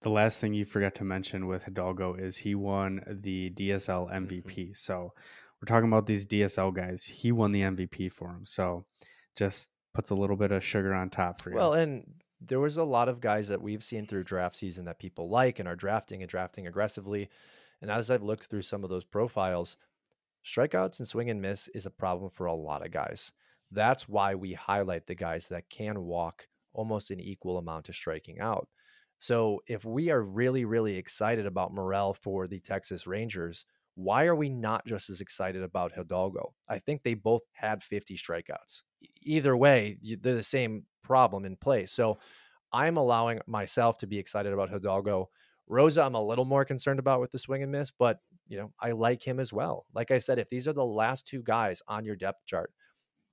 [0.00, 4.44] the last thing you forgot to mention with Hidalgo is he won the DSL MVP.
[4.44, 4.72] Mm-hmm.
[4.74, 5.12] So
[5.60, 7.04] we're talking about these DSL guys.
[7.04, 8.44] He won the MVP for him.
[8.44, 8.84] So
[9.36, 11.56] just puts a little bit of sugar on top for you.
[11.56, 12.04] Well, and
[12.40, 15.58] there was a lot of guys that we've seen through draft season that people like
[15.58, 17.28] and are drafting and drafting aggressively.
[17.82, 19.76] And as I've looked through some of those profiles,
[20.44, 23.32] strikeouts and swing and miss is a problem for a lot of guys.
[23.70, 28.40] That's why we highlight the guys that can walk almost an equal amount to striking
[28.40, 28.68] out.
[29.18, 33.64] So if we are really, really excited about Morel for the Texas Rangers,
[33.98, 36.54] why are we not just as excited about Hidalgo?
[36.68, 38.82] I think they both had 50 strikeouts.
[39.22, 41.84] Either way, they're the same problem in play.
[41.84, 42.20] So
[42.72, 45.30] I'm allowing myself to be excited about Hidalgo.
[45.66, 48.72] Rosa, I'm a little more concerned about with the swing and miss, but you know,
[48.80, 49.86] I like him as well.
[49.92, 52.72] Like I said, if these are the last two guys on your depth chart,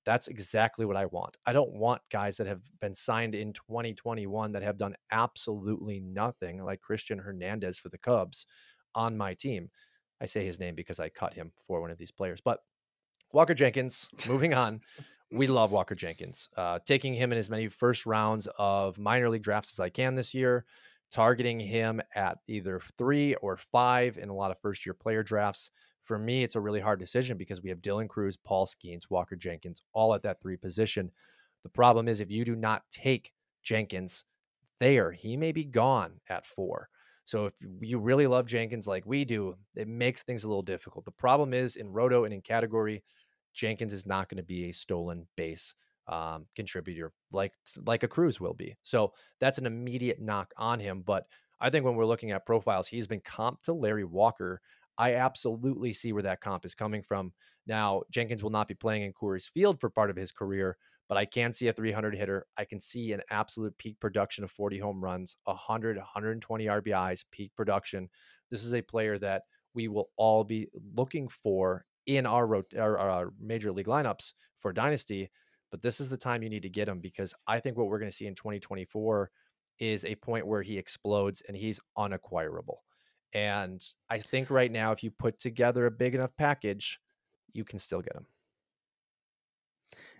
[0.03, 1.37] that's exactly what I want.
[1.45, 6.63] I don't want guys that have been signed in 2021 that have done absolutely nothing,
[6.63, 8.47] like Christian Hernandez for the Cubs,
[8.95, 9.69] on my team.
[10.25, 12.41] I say his name because I cut him for one of these players.
[12.41, 12.57] But
[13.31, 14.81] Walker Jenkins, moving on.
[15.31, 16.49] We love Walker Jenkins.
[16.57, 20.15] Uh, taking him in as many first rounds of minor league drafts as I can
[20.15, 20.65] this year,
[21.11, 25.69] targeting him at either three or five in a lot of first year player drafts.
[26.01, 29.35] For me, it's a really hard decision because we have Dylan Crews, Paul Skenes, Walker
[29.35, 31.11] Jenkins, all at that three position.
[31.61, 34.23] The problem is if you do not take Jenkins
[34.79, 36.89] there, he may be gone at four.
[37.25, 41.05] So if you really love Jenkins like we do, it makes things a little difficult.
[41.05, 43.03] The problem is in Roto and in category,
[43.53, 45.73] Jenkins is not going to be a stolen base
[46.07, 47.53] um, contributor like
[47.85, 48.75] like a Crews will be.
[48.83, 51.01] So that's an immediate knock on him.
[51.01, 51.25] But
[51.59, 54.61] I think when we're looking at profiles, he's been comped to Larry Walker.
[54.97, 57.33] I absolutely see where that comp is coming from.
[57.67, 61.17] Now, Jenkins will not be playing in Coors Field for part of his career, but
[61.17, 62.47] I can see a 300 hitter.
[62.57, 67.51] I can see an absolute peak production of 40 home runs, 100, 120 RBIs, peak
[67.55, 68.09] production.
[68.49, 73.33] This is a player that we will all be looking for in our, our, our
[73.39, 75.29] major league lineups for Dynasty.
[75.71, 77.99] But this is the time you need to get him because I think what we're
[77.99, 79.29] going to see in 2024
[79.79, 82.77] is a point where he explodes and he's unacquirable.
[83.33, 86.99] And I think right now, if you put together a big enough package,
[87.51, 88.25] you can still get him.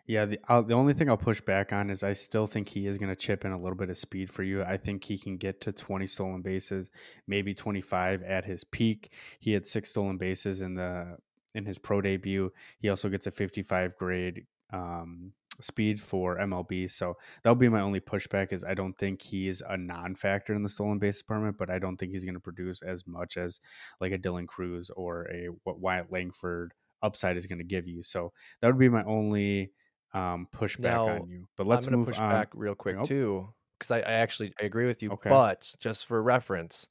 [0.07, 2.85] Yeah, the I'll, the only thing I'll push back on is I still think he
[2.85, 4.63] is going to chip in a little bit of speed for you.
[4.63, 6.91] I think he can get to 20 stolen bases,
[7.27, 9.11] maybe 25 at his peak.
[9.39, 11.17] He had six stolen bases in the
[11.55, 12.51] in his pro debut.
[12.77, 16.91] He also gets a 55 grade um, speed for MLB.
[16.91, 20.61] So that'll be my only pushback is I don't think he is a non-factor in
[20.61, 23.59] the stolen base department, but I don't think he's going to produce as much as
[23.99, 28.03] like a Dylan Crews or a what Wyatt Langford upside is going to give you.
[28.03, 29.71] So that would be my only
[30.15, 31.47] um, push back Now, on you.
[31.57, 32.29] But let's move push on.
[32.29, 33.07] back real quick Nope.
[33.07, 33.47] too,
[33.77, 35.11] because I, I actually I agree with you.
[35.11, 35.29] Okay.
[35.29, 36.87] But just for reference,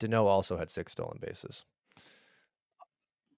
[0.00, 1.64] Duno also had six stolen bases.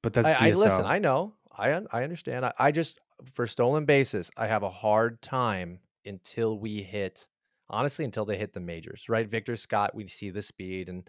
[0.02, 0.86] But that's I, I listen.
[0.86, 1.34] I know.
[1.56, 2.46] I I understand.
[2.46, 2.98] I, I just
[3.34, 7.26] for stolen bases, I have a hard time until we hit.
[7.72, 9.28] Honestly, until they hit the majors, right?
[9.28, 11.08] Victor Scott, we see the speed, and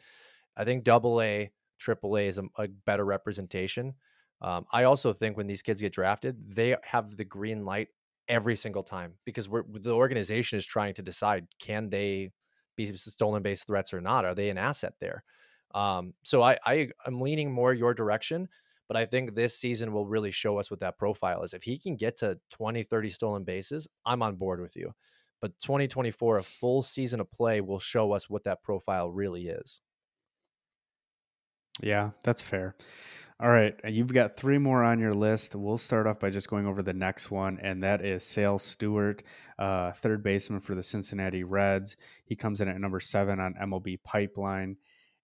[0.55, 3.95] I think Double A, Triple A is a, a better representation.
[4.41, 7.89] Um, I also think when these kids get drafted, they have the green light
[8.27, 12.31] every single time because we're the organization is trying to decide can they
[12.75, 14.25] be stolen base threats or not?
[14.25, 15.23] Are they an asset there?
[15.75, 18.49] Um, so I, I I'm leaning more your direction,
[18.87, 21.53] but I think this season will really show us what that profile is.
[21.53, 24.93] If he can get to 20, 30 stolen bases, I'm on board with you.
[25.39, 29.81] But 2024, a full season of play will show us what that profile really is.
[31.81, 32.75] Yeah, that's fair.
[33.41, 35.55] All right, you've got three more on your list.
[35.55, 39.23] We'll start off by just going over the next one, and that is Sal Stewart,
[39.57, 41.97] uh, third baseman for the Cincinnati Reds.
[42.23, 44.77] He comes in at number seven on MLB Pipeline,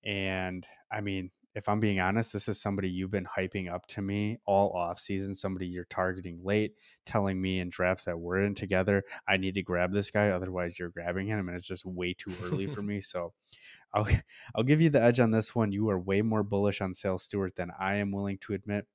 [0.04, 4.02] and I mean, if I'm being honest, this is somebody you've been hyping up to
[4.02, 5.36] me all off season.
[5.36, 6.74] Somebody you're targeting late,
[7.06, 10.80] telling me in drafts that we're in together, I need to grab this guy, otherwise
[10.80, 13.00] you're grabbing him, and it's just way too early for me.
[13.00, 13.34] So
[13.94, 14.08] I'll
[14.56, 15.72] I'll give you the edge on this one.
[15.72, 18.86] You are way more bullish on Sal Stewart than I am willing to admit.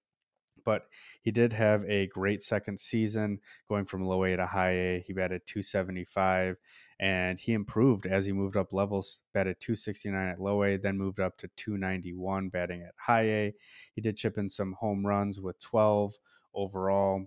[0.64, 0.86] But
[1.22, 5.00] he did have a great second season, going from low A to high A.
[5.00, 6.56] He batted 275,
[7.00, 9.22] and he improved as he moved up levels.
[9.32, 13.54] Batted 269 at low A, then moved up to 291 batting at high A.
[13.94, 16.14] He did chip in some home runs with 12
[16.54, 17.26] overall,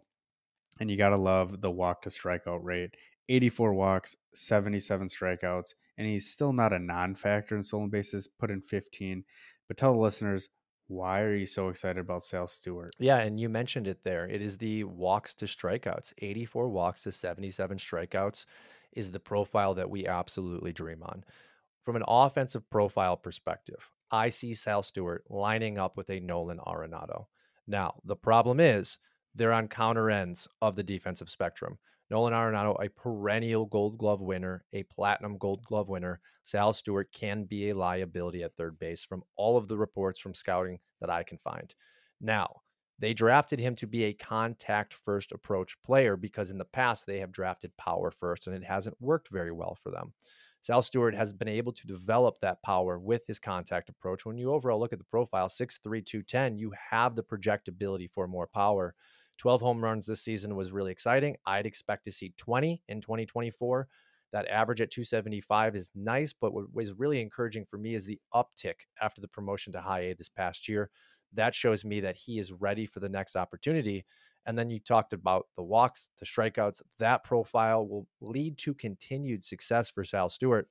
[0.80, 2.95] and you gotta love the walk to strikeout rate.
[3.28, 8.27] 84 walks, 77 strikeouts, and he's still not a non-factor in stolen bases.
[8.27, 9.23] Put in 15.
[9.67, 10.49] But tell the listeners
[10.88, 12.91] why are you so excited about Sal Stewart?
[12.99, 14.27] Yeah, and you mentioned it there.
[14.27, 16.13] It is the walks to strikeouts.
[16.19, 18.45] 84 walks to 77 strikeouts
[18.93, 21.23] is the profile that we absolutely dream on.
[21.84, 27.25] From an offensive profile perspective, I see Sal Stewart lining up with a Nolan Arenado.
[27.67, 28.99] Now, the problem is
[29.34, 31.79] they're on counter ends of the defensive spectrum.
[32.15, 36.21] Nolan Arenado, a perennial gold glove winner, a platinum gold glove winner.
[36.45, 40.34] Sal Stewart can be a liability at third base from all of the reports from
[40.34, 41.75] scouting that I can find.
[42.21, 42.62] Now,
[42.99, 47.19] they drafted him to be a contact first approach player because in the past they
[47.19, 50.13] have drafted power first and it hasn't worked very well for them.
[50.62, 54.25] Sal Stewart has been able to develop that power with his contact approach.
[54.25, 58.47] When you overall look at the profile, 6'3, 210, you have the projectability for more
[58.47, 58.95] power.
[59.38, 61.36] 12 home runs this season was really exciting.
[61.45, 63.88] I'd expect to see 20 in 2024.
[64.32, 68.19] That average at 275 is nice, but what was really encouraging for me is the
[68.34, 70.89] uptick after the promotion to high A this past year.
[71.34, 74.06] That shows me that he is ready for the next opportunity.
[74.45, 76.82] And then you talked about the walks, the strikeouts.
[77.00, 80.67] That profile will lead to continued success for Sal Stewart.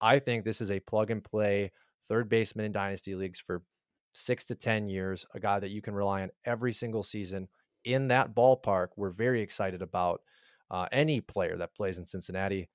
[0.00, 1.72] I think this is a plug and play
[2.08, 3.62] third baseman in dynasty leagues for
[4.10, 7.48] six to 10 years, a guy that you can rely on every single season
[7.84, 8.88] in that ballpark.
[8.96, 10.22] We're very excited about
[10.70, 12.68] uh, any player that plays in Cincinnati.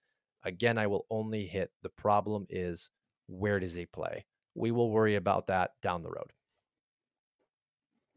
[0.44, 2.90] Again, I will only hit the problem is
[3.28, 4.26] where does he play?
[4.56, 6.32] We will worry about that down the road.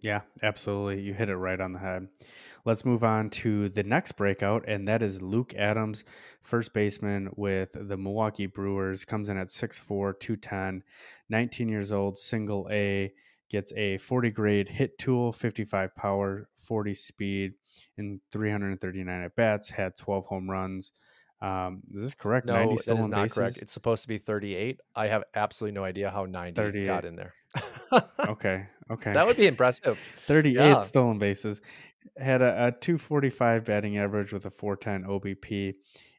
[0.03, 1.01] Yeah, absolutely.
[1.01, 2.09] You hit it right on the head.
[2.65, 6.05] Let's move on to the next breakout, and that is Luke Adams,
[6.41, 9.05] first baseman with the Milwaukee Brewers.
[9.05, 10.83] Comes in at 6'4, 210,
[11.29, 13.13] 19 years old, single A,
[13.53, 17.53] gets a 40 grade hit tool, 55 power, 40 speed,
[17.99, 20.93] and 339 at bats, had 12 home runs.
[21.41, 22.47] Um, is this correct?
[22.47, 23.35] No, 90 that is not bases.
[23.37, 23.57] correct.
[23.59, 24.81] It's supposed to be 38.
[24.95, 27.35] I have absolutely no idea how 90 got in there.
[28.29, 29.13] Okay, okay.
[29.13, 29.99] that would be impressive.
[30.27, 30.81] 38 Yeah.
[30.81, 31.61] stolen bases.
[32.17, 35.75] Had a, a 245 batting average with a 410 OBP,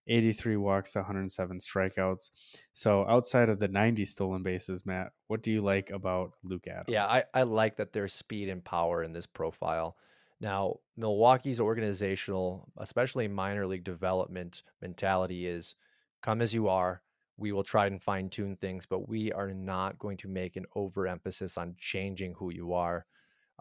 [0.08, 2.32] 83 walks to 107 strikeouts.
[2.74, 6.90] So outside of the 90 stolen bases, Matt, what do you like about Luke Adams?
[6.90, 9.96] Yeah, I, I like that there's speed and power in this profile.
[10.42, 15.76] Now, Milwaukee's organizational, especially minor league development mentality is
[16.22, 17.02] come as you are.
[17.38, 20.66] we will try and fine tune things, but we are not going to make an
[20.76, 23.06] overemphasis on changing who you are.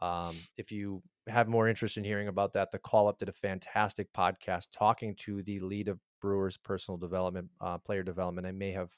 [0.02, 3.32] Um, if you have more interest in hearing about that, the call up did a
[3.32, 8.46] fantastic podcast talking to the lead of Brewers personal development, uh, player development.
[8.46, 8.90] I may have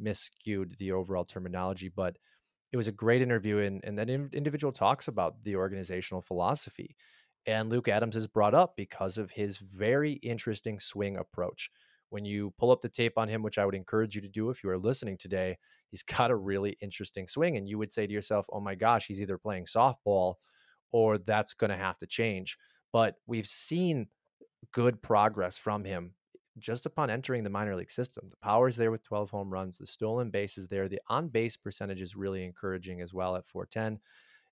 [0.00, 2.16] miscued the overall terminology, but
[2.72, 3.58] it was a great interview.
[3.58, 6.96] And, and that in, individual talks about the organizational philosophy.
[7.46, 11.70] And Luke Adams is brought up because of his very interesting swing approach.
[12.10, 14.50] When you pull up the tape on him, which I would encourage you to do
[14.50, 15.58] if you are listening today,
[15.88, 17.56] he's got a really interesting swing.
[17.56, 20.34] And you would say to yourself, oh my gosh, he's either playing softball
[20.92, 22.56] or that's going to have to change.
[22.92, 24.06] But we've seen
[24.72, 26.14] good progress from him
[26.58, 28.28] just upon entering the minor league system.
[28.30, 31.28] The power is there with 12 home runs, the stolen base is there, the on
[31.28, 34.00] base percentage is really encouraging as well at 410.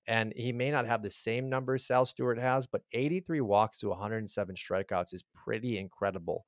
[0.06, 3.90] And he may not have the same numbers Sal Stewart has, but 83 walks to
[3.90, 6.46] 107 strikeouts is pretty incredible.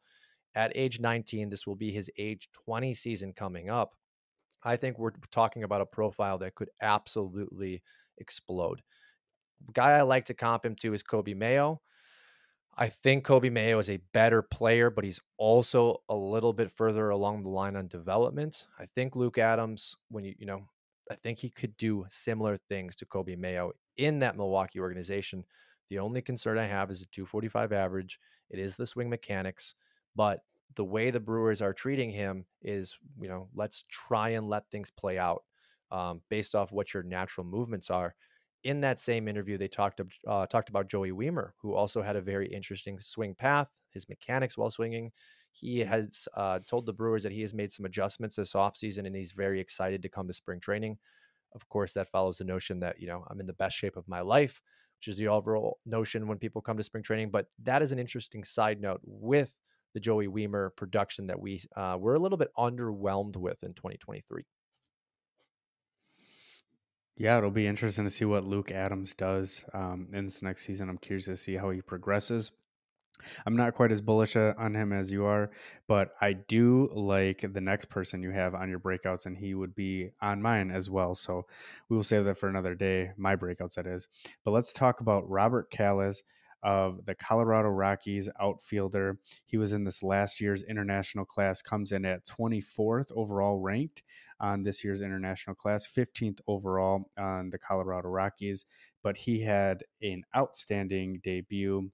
[0.55, 3.95] At age 19, this will be his age 20 season coming up.
[4.65, 7.83] I think we're talking about a profile that could absolutely
[8.19, 8.83] explode.
[9.73, 11.81] Guy I like to comp him to is Coby Mayo.
[12.75, 17.11] I think Coby Mayo is a better player, but he's also a little bit further
[17.11, 18.67] along the line on development.
[18.79, 20.63] I think Luke Adams, when you, you know,
[21.11, 25.45] I think he could do similar things to Coby Mayo in that Milwaukee organization.
[25.91, 28.19] The only concern I have is a 245 average.
[28.49, 29.75] It is the swing mechanics,
[30.17, 30.41] but
[30.75, 34.91] the way the Brewers are treating him is, you know, let's try and let things
[34.91, 35.43] play out
[35.91, 38.15] um, based off what your natural movements are
[38.65, 42.21] in that same interview, they talked uh, talked about Joey Wiemer, who also had a
[42.21, 43.69] very interesting swing path.
[43.93, 45.13] His mechanics while swinging.
[45.51, 49.15] He has uh, told the Brewers that he has made some adjustments this offseason and
[49.15, 50.99] he's very excited to come to spring training.
[51.55, 54.09] Of course, that follows the notion that, you know, I'm in the best shape of
[54.09, 54.63] my life,
[54.99, 57.31] which is the overall notion when people come to spring training.
[57.31, 59.55] But that is an interesting side note with
[59.93, 64.45] the Joey Wiemer production that we uh, were a little bit underwhelmed with in 2023.
[67.17, 70.89] Yeah, it'll be interesting to see what Luke Adams does um, in this next season.
[70.89, 72.53] I'm curious to see how he progresses.
[73.47, 75.51] I'm not quite as bullish uh, on him as you are,
[75.87, 79.75] but I do like the next person you have on your breakouts, and he would
[79.75, 81.15] be on mine as well.
[81.15, 81.47] So
[81.89, 84.09] we will save that for another day, my breakouts, that is.
[84.45, 86.23] But let's talk about Robert Calaz
[86.63, 89.19] of the Colorado Rockies outfielder.
[89.45, 94.03] He was in this last year's international class, comes in at 24th overall ranked
[94.41, 98.67] on this year's international class, 15th overall on the Colorado Rockies.
[99.03, 101.91] But he had an outstanding debut.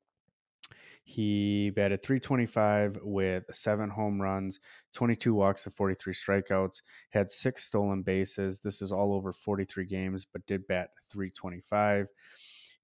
[1.04, 4.60] He batted 325 with seven home runs,
[4.92, 8.60] 22 walks to 43 strikeouts, had six stolen bases.
[8.60, 12.08] This is all over 43 games, but did bat 325.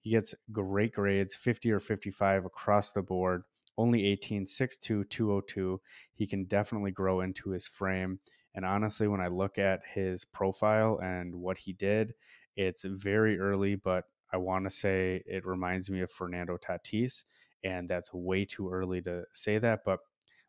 [0.05, 3.43] He gets great grades, 50 or 55 across the board.
[3.79, 5.81] Only 18, 6'2, 202.
[6.13, 8.19] He can definitely grow into his frame.
[8.55, 12.13] And honestly, when I look at his profile and what he did,
[12.55, 17.25] it's very early, but I want to say it reminds me of Fernando Tatis.
[17.65, 19.85] And that's way too early to say that.
[19.87, 20.01] But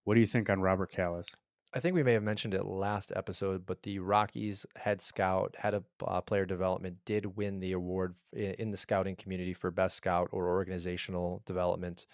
[0.03, 1.33] what do you think on Robert Calaz?
[1.76, 5.73] I think we may have mentioned it last episode, but the Rockies head scout, head
[5.73, 10.30] of uh, player development, did win the award in the scouting community for best scout
[10.32, 12.07] or organizational development.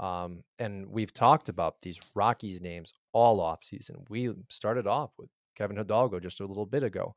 [0.00, 4.06] Um, and we've talked about these Rockies names all off season.
[4.08, 7.14] We started off with Kevin Hidalgo just a little bit ago.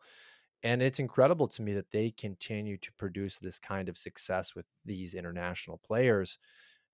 [0.63, 4.65] And it's incredible to me that they continue to produce this kind of success with
[4.83, 6.39] these international players.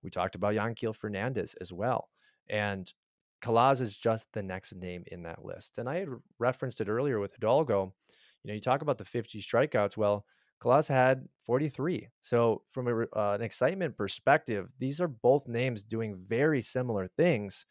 [0.04, 2.10] We talked about Yanquiel Fernandez as well.
[2.50, 2.94] And
[3.42, 5.78] Calaz is just the next name in that list.
[5.78, 7.94] And I had referenced it earlier with Hidalgo.
[8.44, 9.98] You know, you talk about the 50 strikeouts.
[9.98, 10.26] Well,
[10.62, 12.08] Calaz had 43.
[12.20, 17.66] So, from a, uh, an excitement perspective, these are both names doing very similar things.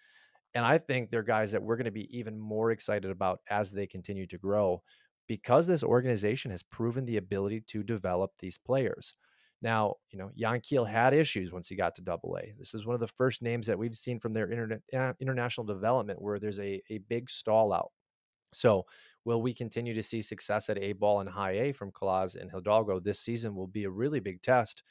[0.54, 3.70] And I think they're guys that we're going to be even more excited about as
[3.70, 4.82] they continue to grow
[5.28, 9.14] because this organization has proven the ability to develop these players.
[9.62, 12.54] Now, you know, Yanquiel had issues once he got to double A.
[12.58, 15.66] This is one of the first names that we've seen from their internet, uh, international
[15.66, 17.92] development where there's a, a big stall out.
[18.52, 18.86] So,
[19.26, 22.50] will we continue to see success at A ball and high A from Calaz and
[22.50, 24.82] Hidalgo this season will be a really big test.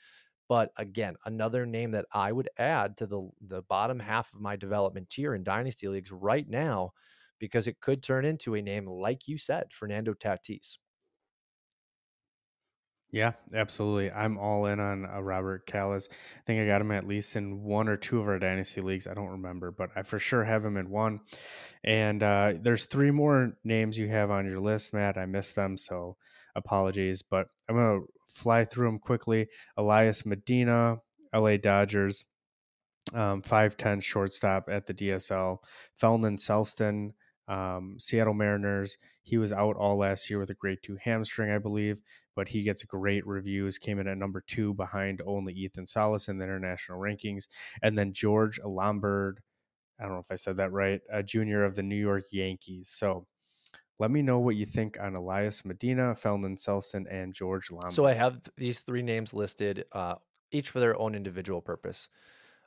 [0.48, 4.56] But again, another name that I would add to the, the bottom half of my
[4.56, 6.92] development tier in Dynasty Leagues right now,
[7.40, 10.78] because it could turn into a name, like you said, Fernando Tatis.
[13.12, 14.12] Yeah, absolutely.
[14.12, 16.08] I'm all in on uh, Robert Calaz.
[16.12, 19.08] I think I got him at least in one or two of our dynasty leagues.
[19.08, 21.22] I don't remember, but I for sure have him in one.
[21.84, 25.18] And uh, there's three more names you have on your list, Matt.
[25.18, 26.18] I missed them, so
[26.56, 27.24] apologies.
[27.24, 29.48] But I'm gonna fly through them quickly.
[29.76, 30.98] Elias Medina,
[31.34, 32.24] LA Dodgers,
[33.14, 35.64] um, 5'10 shortstop at the DSL.
[36.00, 37.14] Felnin Celesten,
[37.50, 41.58] Um, Seattle Mariners, he was out all last year with a grade two hamstring, I
[41.58, 42.00] believe,
[42.36, 43.80] but he gets great reviews.
[43.80, 47.48] Came in at number two behind only Ethan Salas in the international rankings.
[47.82, 49.42] And then George Lombard,
[50.00, 52.92] I don't know if I said that right, a junior of the New York Yankees.
[52.94, 53.26] So
[53.98, 57.94] let me know what you think on Elias Medina, Felnin Celesten, and George Lombard.
[57.94, 60.16] So I have these three names listed, uh,
[60.52, 62.10] each for their own individual purpose.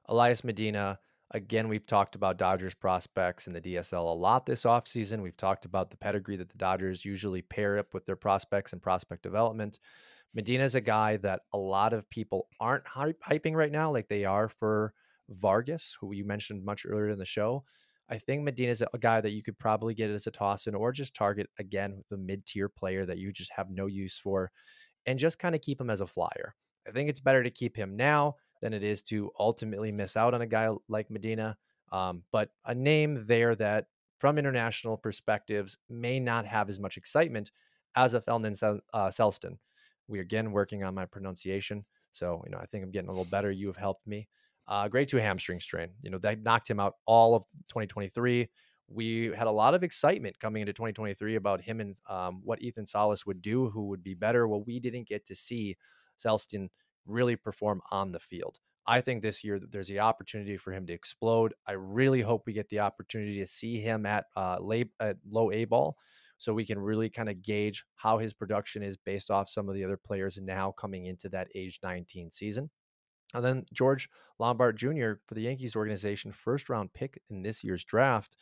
[0.06, 0.98] Elias Medina,
[1.32, 5.22] again, we've talked about Dodgers prospects in the DSL a lot this offseason.
[5.22, 8.82] We've talked about the pedigree that the Dodgers usually pair up with their prospects and
[8.82, 9.80] prospect development.
[10.34, 14.24] Medina is a guy that a lot of people aren't hyping right now, like they
[14.24, 14.94] are for
[15.28, 17.64] Vargas, who you mentioned much earlier in the show.
[18.08, 20.74] I think Medina is a guy that you could probably get as a toss in
[20.74, 24.50] or just target again a mid tier player that you just have no use for
[25.06, 26.54] and just kind of keep him as a flyer.
[26.86, 30.32] I think it's better to keep him now than it is to ultimately miss out
[30.32, 31.58] on a guy like Medina.
[31.90, 33.88] Um, but a name there that,
[34.18, 37.50] from international perspectives, may not have as much excitement
[37.96, 39.58] as a Felnin uh, Celesten.
[40.08, 43.26] We again working on my pronunciation, so you know I think I'm getting a little
[43.26, 43.50] better.
[43.50, 44.28] You have helped me.
[44.68, 45.88] Uh, grade two hamstring strain.
[46.02, 48.48] You know, that knocked him out all of 2023.
[48.88, 52.86] We had a lot of excitement coming into 2023 about him and um, what Ethan
[52.86, 54.46] Salas would do, who would be better.
[54.46, 55.76] Well, we didn't get to see
[56.18, 56.68] Celesten
[57.06, 58.58] really perform on the field.
[58.86, 61.54] I think this year there's the opportunity for him to explode.
[61.66, 65.52] I really hope we get the opportunity to see him at uh, lay, at low
[65.52, 65.96] A ball,
[66.38, 69.76] so we can really kind of gauge how his production is based off some of
[69.76, 72.70] the other players now coming into that age 19 season.
[73.34, 75.12] And then George Lombard Jr.
[75.26, 78.36] for the Yankees organization, first round pick in this year's draft.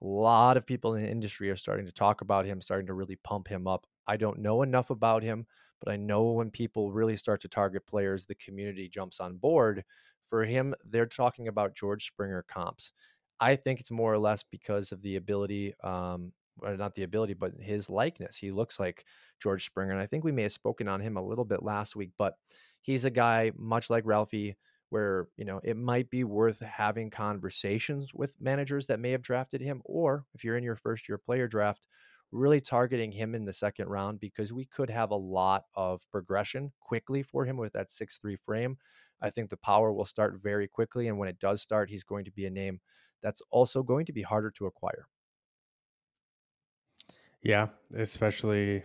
[0.00, 2.94] A lot of people in the industry are starting to talk about him, starting to
[2.94, 3.86] really pump him up.
[4.06, 5.46] I don't know enough about him,
[5.82, 9.84] but I know when people really start to target players, the community jumps on board.
[10.24, 12.92] For him, they're talking about George Springer comps.
[13.40, 17.52] I think it's more or less because of the ability, um, not the ability, but
[17.58, 18.36] his likeness.
[18.36, 19.04] He looks like
[19.40, 19.92] George Springer.
[19.92, 22.36] And I think we may have spoken on him a little bit last week, but
[22.82, 24.56] he's a guy much like Ralphy
[24.90, 29.62] where you know it might be worth having conversations with managers that may have drafted
[29.62, 31.88] him or if you're in your first year player draft
[32.32, 36.72] really targeting him in the second round because we could have a lot of progression
[36.80, 38.78] quickly for him with that 6-3 frame
[39.20, 42.24] i think the power will start very quickly and when it does start he's going
[42.24, 42.80] to be a name
[43.22, 45.06] that's also going to be harder to acquire
[47.42, 48.82] yeah especially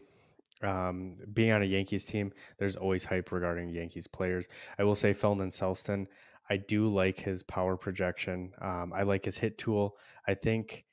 [0.64, 4.48] um, being on a Yankees team, there's always hype regarding Yankees players.
[4.80, 6.08] I will say Felnin Celesten,
[6.50, 8.54] I do like his power projection.
[8.60, 9.98] Um, I like his hit tool.
[10.28, 10.86] I think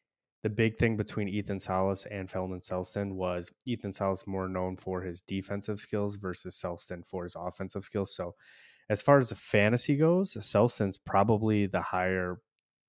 [0.45, 5.01] the big thing between Ethan Salas and Felnin Celesten was Ethan Salas more known for
[5.01, 8.15] his defensive skills versus Celesten for his offensive skills.
[8.15, 8.35] So,
[8.91, 12.43] as far as the fantasy goes, Celesten's probably the higher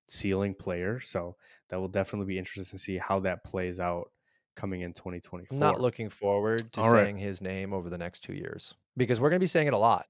[0.04, 1.00] ceiling player.
[1.00, 1.36] So
[1.70, 4.10] that will definitely be interesting to see how that plays out
[4.54, 5.56] coming in 2024.
[5.56, 7.24] I'm not looking forward to All saying right.
[7.24, 9.78] his name over the next two years because we're going to be saying it a
[9.78, 10.04] lot.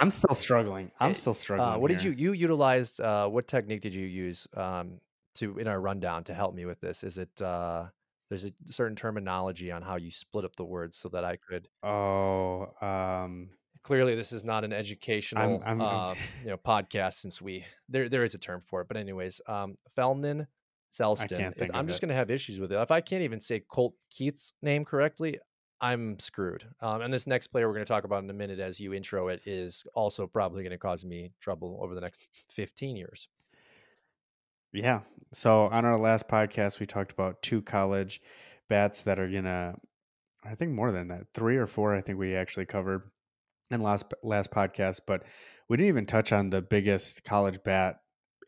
[0.00, 0.92] I'm still struggling.
[1.00, 1.68] I'm still uh, struggling.
[1.68, 1.98] Uh, what here.
[1.98, 3.00] did you you utilized?
[3.00, 5.00] Uh, what technique did you use um,
[5.36, 7.04] to in our rundown to help me with this?
[7.04, 7.86] Is it uh,
[8.28, 11.68] there's a certain terminology on how you split up the words so that I could.
[11.82, 13.50] Oh, um,
[13.82, 18.08] clearly this is not an educational I'm, I'm, uh, you know podcast since we there
[18.08, 18.88] there is a term for it.
[18.88, 20.46] But anyways, um, Felnin
[20.92, 21.70] Celesten.
[21.74, 22.80] I'm just going to have issues with it.
[22.80, 25.38] If I can't even say Colt Keith's name correctly,
[25.80, 26.64] I'm screwed.
[26.80, 28.94] Um, and this next player we're going to talk about in a minute, as you
[28.94, 33.28] intro it, is also probably going to cause me trouble over the next 15 years.
[34.72, 35.00] Yeah.
[35.32, 38.20] So on our last podcast, we talked about two college
[38.68, 39.74] bats that are to,
[40.44, 43.02] I think more than that, three or four, I think we actually covered
[43.70, 45.24] in last last podcast, but
[45.68, 47.96] we didn't even touch on the biggest college bat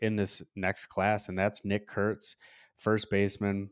[0.01, 2.37] in this next class, and that's Nick Kurtz,
[2.77, 3.71] first baseman.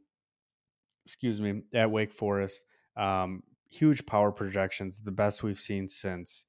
[1.04, 2.62] Excuse me, at Wake Forest.
[2.96, 6.44] Um, huge power projections, the best we've seen since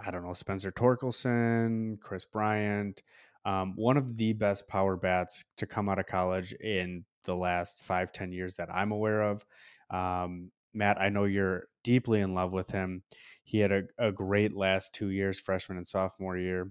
[0.00, 3.02] I don't know Spencer Torkelson, Kris Bryant.
[3.44, 7.82] Um, one of the best power bats to come out of college in the last
[7.82, 9.44] five ten years that I'm aware of.
[9.90, 13.02] Um, Matt, I know you're deeply in love with him.
[13.44, 16.70] He had a, a great last two years, freshman and sophomore year.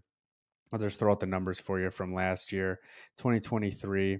[0.71, 2.79] I'll just throw out the numbers for you from last year,
[3.17, 4.19] 2023.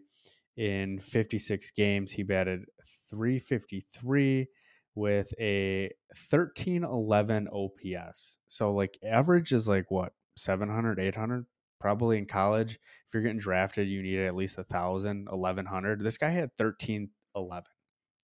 [0.58, 2.66] In 56 games, he batted
[3.10, 4.48] 353
[4.96, 5.92] with a
[6.30, 8.40] 1311 OPS.
[8.48, 11.46] So, like, average is like what, 700, 800?
[11.80, 12.74] Probably in college.
[12.74, 16.04] If you're getting drafted, you need at least a 1,000, 1,100.
[16.04, 17.64] This guy had 1311.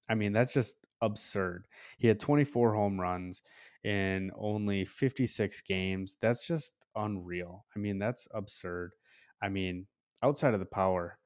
[0.10, 1.68] I mean, that's just absurd.
[1.97, 3.41] He had 24 home runs
[3.84, 6.18] in only 56 games.
[6.20, 7.66] That's just unreal.
[7.76, 8.93] I mean, that's absurd.
[9.41, 9.88] I mean,
[10.24, 11.18] outside of the power,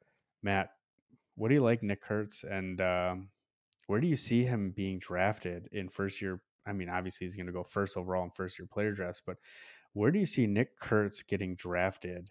[0.44, 0.70] Matt,
[1.36, 3.30] what do you like Nick Kurtz and um,
[3.88, 6.42] where do you see him being drafted in first year?
[6.66, 9.38] I mean, obviously he's going to go first overall in first year player drafts, but
[9.94, 12.30] where do you see Nick Kurtz getting drafted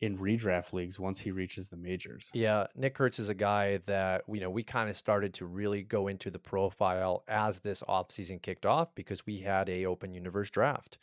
[0.00, 2.30] in redraft leagues once he reaches the majors?
[2.34, 5.82] Yeah, Nick Kurtz is a guy that you know we kind of started to really
[5.82, 10.50] go into the profile as this offseason kicked off because we had a open universe
[10.50, 10.98] draft.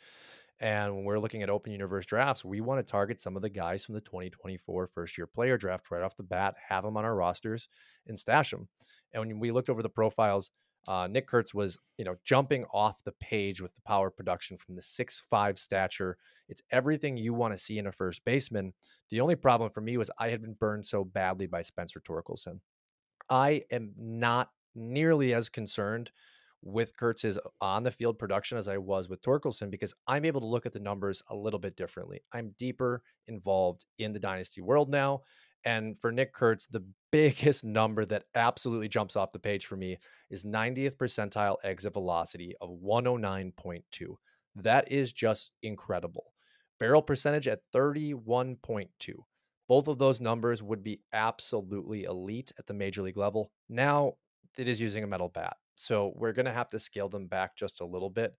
[0.60, 3.48] And when we're looking at open universe drafts, we want to target some of the
[3.48, 7.04] guys from the 2024 first year player draft right off the bat, have them on
[7.06, 7.68] our rosters
[8.06, 8.68] and stash them.
[9.14, 10.50] And when we looked over the profiles,
[10.88, 14.76] uh, Nick Kurtz was, you know, jumping off the page with the power production from
[14.76, 16.16] the six five stature.
[16.48, 18.72] It's everything you want to see in a first baseman.
[19.10, 22.60] The only problem for me was I had been burned so badly by Spencer Torkelson.
[23.28, 26.10] I am not nearly as concerned
[26.62, 30.46] with Kurtz's on the field production as I was with Torkelson because I'm able to
[30.46, 32.22] look at the numbers a little bit differently.
[32.32, 35.22] I'm deeper involved in the dynasty world now.
[35.64, 39.98] And for Nick Kurtz, the biggest number that absolutely jumps off the page for me
[40.30, 43.82] is 90th percentile exit velocity of 109.2.
[44.56, 46.32] That is just incredible.
[46.78, 48.88] Barrel percentage at 31.2.
[49.68, 53.52] Both of those numbers would be absolutely elite at the major league level.
[53.68, 54.14] Now
[54.56, 55.56] it is using a metal bat.
[55.76, 58.34] So we're going to have to scale them back just a little bit.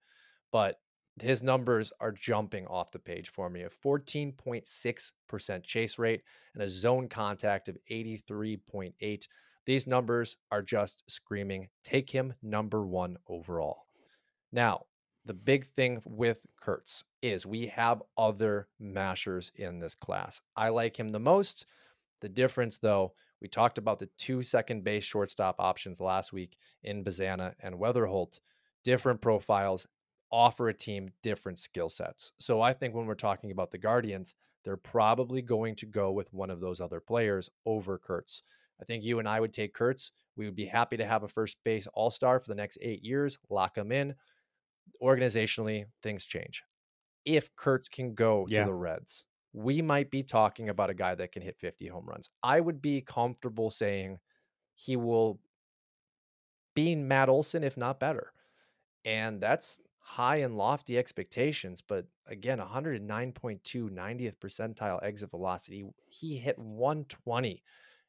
[0.51, 0.75] But
[1.21, 3.63] his numbers are jumping off the page for me.
[3.63, 6.21] A 14.6% chase rate
[6.53, 9.27] and a zone contact of 83.8.
[9.65, 11.69] These numbers are just screaming.
[11.83, 13.85] Take him number one overall.
[14.51, 14.85] Now,
[15.25, 20.41] the big thing with Kurtz is we have other mashers in this class.
[20.55, 21.65] I like him the most.
[22.21, 27.03] The difference, though, we talked about the two second base shortstop options last week in
[27.03, 28.39] Bazzana and Wetherholt.
[28.83, 29.87] Different profiles,
[30.31, 32.31] offer a team different skill sets.
[32.39, 36.33] So I think when we're talking about the Guardians, they're probably going to go with
[36.33, 38.43] one of those other players over Kurtz.
[38.81, 40.11] I think you and I would take Kurtz.
[40.35, 43.03] We would be happy to have a first base all star for the next eight
[43.03, 44.15] years, lock him in.
[45.01, 46.63] Organizationally, things change.
[47.25, 48.61] If Kurtz can go yeah.
[48.61, 52.05] to the Reds, we might be talking about a guy that can hit 50 home
[52.05, 52.29] runs.
[52.41, 54.19] I would be comfortable saying
[54.75, 55.39] he will
[56.75, 58.31] be Matt Olson, if not better.
[59.05, 59.79] And that's
[60.11, 63.01] high and lofty expectations, but again, 109.2
[63.63, 65.85] 90th percentile exit velocity.
[66.09, 67.63] He hit 120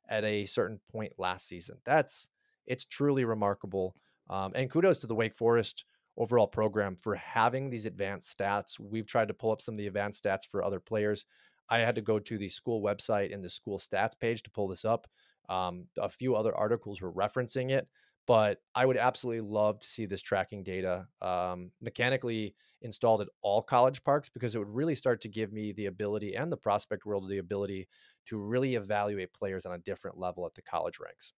[0.09, 1.77] at a certain point last season.
[1.85, 2.29] That's
[2.67, 3.95] it's truly remarkable.
[4.29, 5.85] Um, and kudos to the Wake Forest
[6.17, 8.81] overall program for having these advanced stats.
[8.81, 11.25] We've tried to pull up some of the advanced stats for other players.
[11.69, 14.67] I had to go to the school website and the school stats page to pull
[14.67, 15.07] this up.
[15.49, 17.87] Um, a few other articles were referencing it
[18.27, 23.63] but I would absolutely love to see this tracking data um, mechanically installed at all
[23.63, 27.05] college parks because it would really start to give me the ability and the prospect
[27.05, 27.89] world the ability
[28.27, 31.33] to really evaluate players on a different level at the college ranks.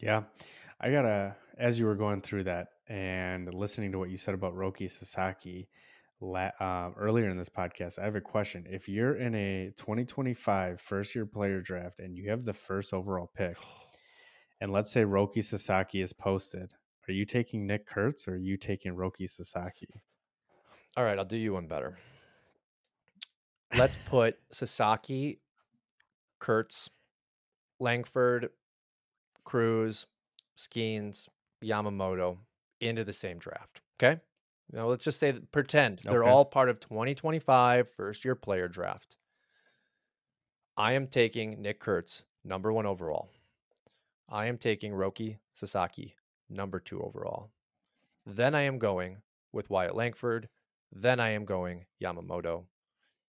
[0.00, 0.22] Yeah,
[0.80, 1.36] I gotta.
[1.58, 5.68] As you were going through that and listening to what you said about Roki Sasaki
[6.22, 8.66] uh, earlier in this podcast, I have a question.
[8.70, 13.30] If you're in a 2025 first year player draft and you have the first overall
[13.34, 13.58] pick
[14.60, 16.74] and let's say Roki Sasaki is posted,
[17.08, 19.88] are you taking Nick Kurtz or are you taking Roki Sasaki?
[20.96, 21.98] All right, I'll do you one better.
[23.76, 25.40] Let's put Sasaki,
[26.38, 26.88] Kurtz,
[27.80, 28.50] Langford,
[29.44, 30.06] Crews,
[30.56, 31.28] Skenes,
[31.64, 32.38] Yamamoto
[32.80, 33.80] into the same draft.
[34.00, 34.20] Okay.
[34.72, 39.16] Now let's just say that, pretend they're all part of 2025 first year player draft.
[40.76, 43.28] I am taking Nick Kurtz, number one overall.
[44.30, 46.14] I am taking Roki Sasaki,
[46.48, 47.50] number two overall.
[48.24, 49.18] Then I am going
[49.52, 50.48] with Wyatt Langford.
[50.92, 52.64] Then I am going Yamamoto,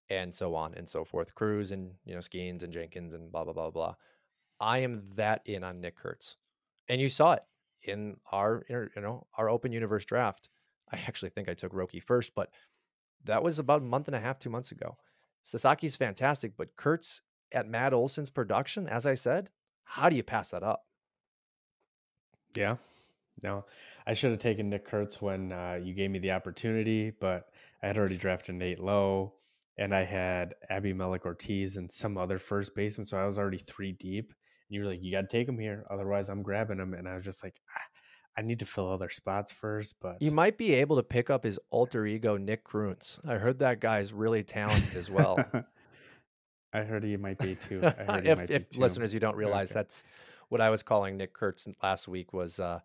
[0.10, 1.34] and so on and so forth.
[1.34, 3.95] Crews and you know Skenes and Jenkins and blah blah blah blah.
[4.60, 6.38] I am that in on Nick Kurtz,
[6.88, 7.43] and you saw it
[7.84, 10.49] in our you know our Open Universe draft.
[10.91, 12.52] I actually think I took Roki first, but
[13.24, 14.97] that was about a month and a half, two months ago.
[15.43, 17.22] Sasaki's fantastic, but Kurtz
[17.52, 19.49] at Matt Olson's production, as I said,
[19.84, 20.86] how do you pass that up?
[22.56, 22.78] Yeah.
[23.43, 23.66] No,
[24.06, 27.49] I should have taken Nick Kurtz when uh, you gave me the opportunity, but
[27.82, 29.34] I had already drafted Nate Lowe
[29.78, 33.06] and I had Abby Abimelec Ortiz and some other first baseman.
[33.06, 34.28] So I was already three deep.
[34.28, 35.86] And you were like, you got to take him here.
[35.89, 36.93] Otherwise, I'm grabbing him.
[36.93, 37.82] And I was just like, ah,
[38.38, 39.95] I need to fill other spots first.
[39.99, 43.20] But you might be able to pick up his alter ego, Nick Kreuntz.
[43.28, 45.43] I heard that guy's really talented as well.
[46.74, 47.82] I heard he might be too.
[47.84, 49.80] if, if listeners, you don't realize okay.
[49.80, 50.04] that's
[50.52, 52.80] what I was calling Nick Kurtz last week was uh,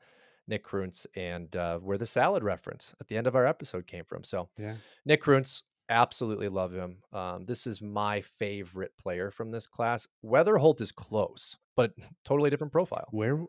[0.47, 4.05] Nick Kreuntz and uh, where the salad reference at the end of our episode came
[4.05, 4.23] from.
[4.23, 4.77] So, yeah.
[5.05, 6.99] Nick Kreuntz, absolutely love him.
[7.13, 10.07] Um, this is my favorite player from this class.
[10.25, 11.57] Wetherholt is close.
[11.75, 11.93] but
[12.25, 13.09] totally different profile.
[13.11, 13.45] Where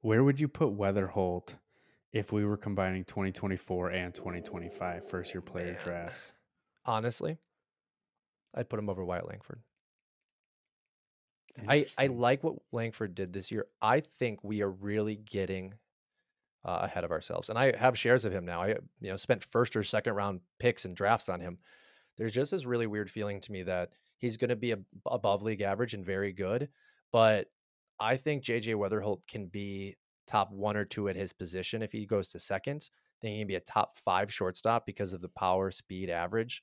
[0.00, 1.54] where would you put Wetherholt
[2.12, 6.32] if we were combining 2024 and 2025 first year player drafts?
[6.86, 7.36] Honestly,
[8.54, 9.60] I'd put him over Wyatt Langford.
[11.68, 13.66] I, I like what Langford did this year.
[13.82, 15.74] I think we are really getting
[16.64, 17.48] uh, ahead of ourselves.
[17.48, 18.62] And I have shares of him now.
[18.62, 18.68] I
[19.00, 21.58] you know spent first or second round picks and drafts on him.
[22.16, 25.42] There's just this really weird feeling to me that he's going to be a, above
[25.42, 26.68] league average and very good,
[27.12, 27.46] but
[28.00, 29.96] I think JJ Wetherholt can be
[30.26, 32.90] top one or two at his position if he goes to second.
[33.22, 36.62] Then he can be a top five shortstop because of the power, speed, average.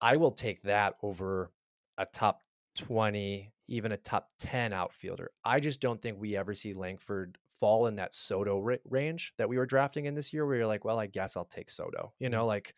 [0.00, 1.50] I will take that over
[1.98, 2.42] a top
[2.78, 5.30] 20, even a top 10 outfielder.
[5.44, 9.48] I just don't think we ever see Langford fall in that Soto ra- range that
[9.48, 12.12] we were drafting in this year where you're like, well, I guess I'll take Soto,
[12.18, 12.74] you know, like,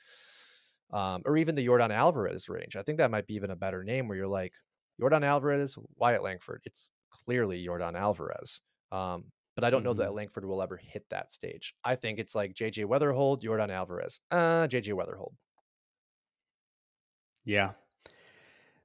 [0.91, 2.77] um, or even the Yordan Alvarez range.
[2.77, 4.55] I think that might be even a better name where you're like,
[5.01, 6.63] Yordan Alvarez, Wyatt Langford.
[6.67, 8.61] It's clearly Yordan Alvarez.
[8.91, 10.15] Um, but I don't know that Mhm.
[10.15, 11.75] Langford will ever hit that stage.
[11.85, 14.21] I think it's like JJ Wetherholt, Yordan Alvarez.
[14.31, 15.35] Uh, JJ Wetherholt.
[17.45, 17.75] Yeah.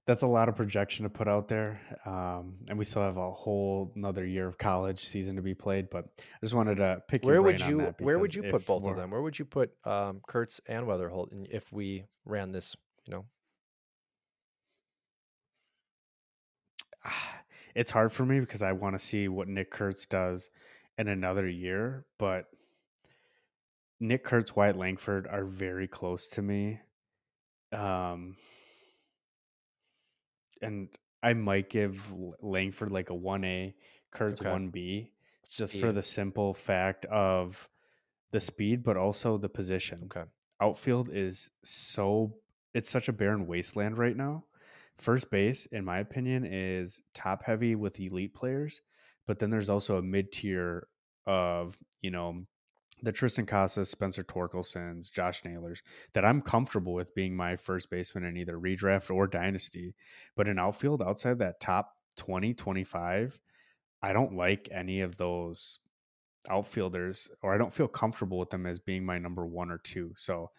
[0.08, 1.82] That's a lot of projection to put out there.
[2.05, 5.89] Um, and we still have a whole another year of college season to be played.
[5.89, 8.86] But I just wanted to pick your Where would you where would you put both
[8.86, 9.12] of them?
[9.12, 13.26] Where would you put um Kurtz and Wetherholt if we ran this, you know?
[17.76, 20.49] it's hard for me because I want to see what Nick Kurtz does
[20.97, 22.45] in another year, but
[23.99, 26.80] Nick Kurtz, Wyatt Langford are very close to me.
[27.72, 28.38] Um,
[30.62, 30.89] and
[31.24, 33.74] I might give Langford like a 1A,
[34.12, 34.49] Kurtz Okay.
[34.49, 35.12] 1B,
[35.43, 37.70] It's just for the simple fact of
[38.32, 40.03] the speed, but also the position.
[40.05, 40.28] Okay.
[40.62, 42.36] Outfield is so,
[42.74, 44.43] it's such a barren wasteland right now.
[44.97, 48.82] First base, in my opinion, is top heavy with elite players,
[49.28, 50.88] but then there's also a mid tier
[51.28, 52.45] of, you know,
[53.04, 55.82] the Triston Casas, Spencer Torkelsons, Josh Naylors
[56.14, 59.93] that I'm comfortable with being my first baseman in either redraft or dynasty.
[60.36, 63.39] But in outfield, outside that top 20, 25,
[64.02, 65.80] I don't like any of those
[66.50, 70.14] outfielders or I don't feel comfortable with them as being my number one or two.
[70.16, 70.50] So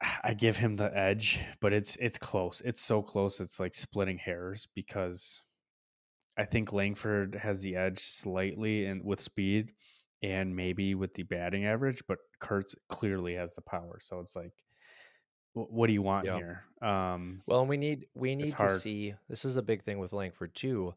[0.22, 2.60] I give him the edge, but it's it's close.
[2.64, 3.40] It's so close.
[3.40, 5.42] It's like splitting hairs because
[6.36, 9.72] I think Langford has the edge slightly and with speed
[10.26, 13.98] and maybe with the batting average, but Kurtz clearly has the power.
[14.00, 14.52] So it's like,
[15.54, 16.36] what do you want Yeah.
[16.36, 16.64] here?
[16.82, 18.80] Um, Well, and we need we need to hard.
[18.80, 19.14] see.
[19.28, 20.94] This is a big thing with Langford too.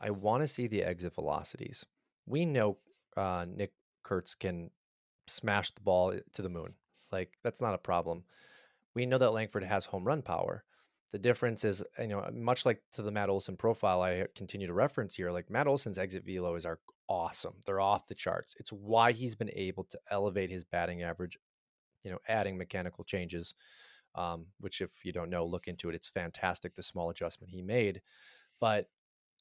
[0.00, 1.86] I want to see the exit velocities.
[2.26, 2.78] We know
[3.16, 3.72] uh, Nick
[4.02, 4.70] Kurtz can
[5.28, 6.74] smash the ball to the moon.
[7.12, 8.24] Like that's not a problem.
[8.94, 10.64] We know that Langford has home run power.
[11.12, 14.72] The difference is, you know, much like to the Matt Olson profile I continue to
[14.72, 17.54] reference here, like Matt Olson's exit velo is are awesome.
[17.66, 18.54] They're off the charts.
[18.58, 21.38] It's why he's been able to elevate his batting average,
[22.04, 23.54] you know, adding mechanical changes
[24.14, 25.94] um, which if you don't know, look into it.
[25.94, 28.00] It's fantastic the small adjustment he made,
[28.60, 28.88] but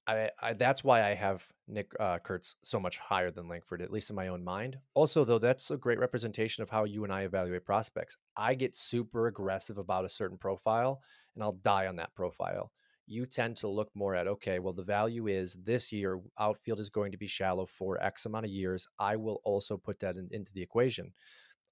[0.07, 3.91] I, I that's why I have Nick uh, Kurtz so much higher than Langford, at
[3.91, 4.77] least in my own mind.
[4.95, 8.17] Also, though, that's a great representation of how you and I evaluate prospects.
[8.35, 11.01] I get super aggressive about a certain profile,
[11.35, 12.71] and I'll die on that profile.
[13.11, 16.89] You tend to look more at okay, well, the value is this year outfield is
[16.89, 18.87] going to be shallow for X amount of years.
[18.97, 21.11] I will also put that in, into the equation.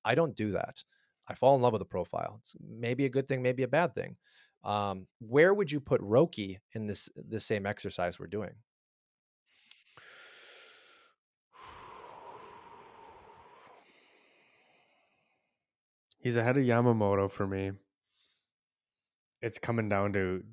[0.04, 0.84] I don't do that.
[1.28, 2.40] I fall in love with the profile.
[2.42, 4.18] It's maybe a good thing, maybe a bad thing.
[4.64, 8.56] Um, where would you put Roki in this the same exercise we're doing?
[16.20, 17.72] he's ahead of Yamamoto for me.
[19.42, 20.44] It's coming down to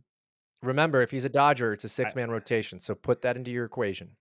[0.63, 2.81] Remember, if he's a Dodger, it's a six man rotation.
[2.81, 4.17] So put that into your equation.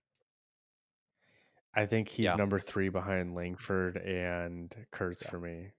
[1.74, 2.34] I think he's Yeah.
[2.34, 5.30] number three behind Langford and Kurtz Yeah.
[5.30, 5.72] for me.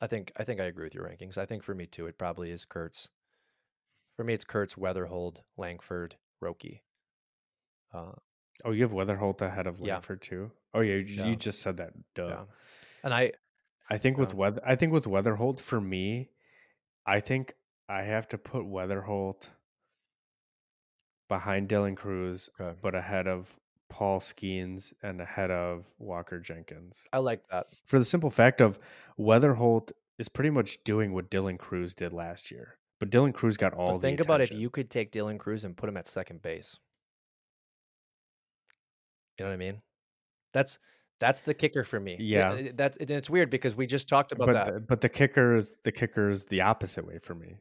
[0.00, 1.36] I think I think I agree with your rankings.
[1.36, 3.10] I think for me too, it probably is Kurtz.
[4.16, 6.82] For me, it's Kurtz, Wetherholt, Langford, Roki.
[7.92, 8.12] Uh,
[8.64, 9.94] Oh, you have Wetherholt ahead of Yeah.
[9.94, 10.52] Langford too.
[10.74, 11.26] Oh yeah, you, Yeah.
[11.26, 11.92] you just said that.
[12.14, 12.28] Duh.
[12.28, 12.44] yeah,
[13.02, 13.32] and I
[13.88, 16.30] I think with Weather, I think with Wetherholt for me,
[17.04, 17.54] I think
[17.90, 19.48] I have to put Wetherholt
[21.28, 22.78] behind Dylan Crews, okay.
[22.80, 27.02] but ahead of Paul Skenes and ahead of Walker Jenkins.
[27.12, 27.66] I like that.
[27.84, 28.78] For the simple fact of
[29.18, 33.74] Wetherholt is pretty much doing what Dylan Crews did last year, but Dylan Crews got
[33.74, 36.06] all But the think about if you could take Dylan Crews and put him at
[36.06, 36.78] second base.
[39.36, 39.82] You know what I mean?
[40.52, 40.78] That's
[41.18, 42.12] that's the kicker for me.
[42.14, 42.52] It- Yeah.
[42.52, 44.74] it- that's it, it's weird because we just talked about but that.
[44.74, 47.56] the, but the kicker is the kicker is the opposite way for me.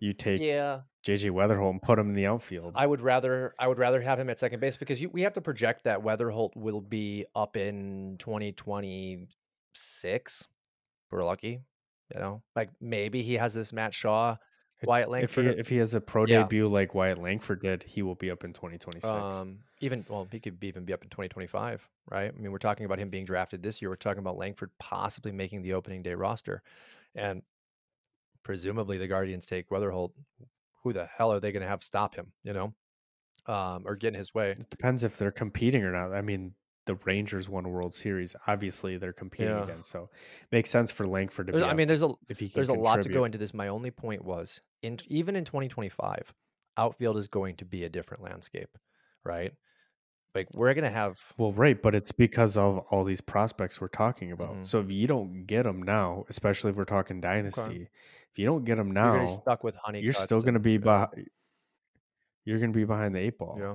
[0.00, 0.80] You take Yeah.
[1.06, 2.74] JJ Wetherholt and put him in the outfield.
[2.76, 5.32] I would rather I would rather have him at second base because you, we have
[5.34, 10.48] to project that Wetherholt will be up in 2026.
[11.10, 11.62] We're lucky,
[12.14, 12.42] you know.
[12.54, 14.36] Like maybe he has this Matt Shaw,
[14.84, 15.58] Wyatt if he Langford.
[15.60, 16.42] if he has a pro Yeah.
[16.42, 19.04] debut like Wyatt Langford did, he will be up in 2026.
[19.10, 22.32] Um, even well, he could be, even be up in 2025, right?
[22.34, 23.90] I mean, we're talking about him being drafted this year.
[23.90, 26.62] We're talking about Langford possibly making the opening day roster,
[27.14, 27.42] and
[28.42, 30.12] presumably the Guardians take Wetherholt.
[30.82, 32.32] Who the hell are they going to have stop him?
[32.42, 32.74] You know,
[33.52, 34.52] um, or get in his way?
[34.52, 36.14] it depends if they're competing or not.
[36.14, 36.54] I mean,
[36.86, 38.34] the Rangers won a World Series.
[38.46, 39.64] Obviously, they're competing Yeah.
[39.64, 40.08] again, so
[40.50, 41.62] makes sense for Langford to be.
[41.62, 43.52] I mean, there's a if he can there's a lot to go into this.
[43.52, 46.32] My only point was, in even in 2025,
[46.76, 48.76] outfield is going to be a different landscape,
[49.22, 49.52] right?
[50.34, 53.88] Like we're going to have Well, right, but it's because of all these prospects we're
[53.88, 54.56] talking about.
[54.56, 54.66] Mhm.
[54.66, 57.88] So if you don't get them now, especially if we're talking dynasty,
[58.32, 60.00] if you don't get them now, you're going to be stuck with honey.
[60.02, 61.28] you're still going to be behind.
[62.44, 63.56] You're to be behind the eight ball.
[63.60, 63.74] yeah.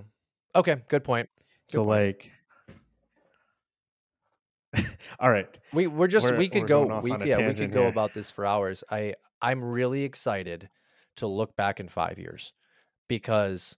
[0.56, 1.30] Okay, good point.
[1.66, 1.90] so point.
[1.90, 2.32] like,
[5.20, 7.90] all right, We we're just We're- we could go we yeah we could go here.
[7.90, 8.84] about this for hours.
[8.90, 10.70] I I'm really excited
[11.18, 12.54] to look back in five years
[13.08, 13.78] because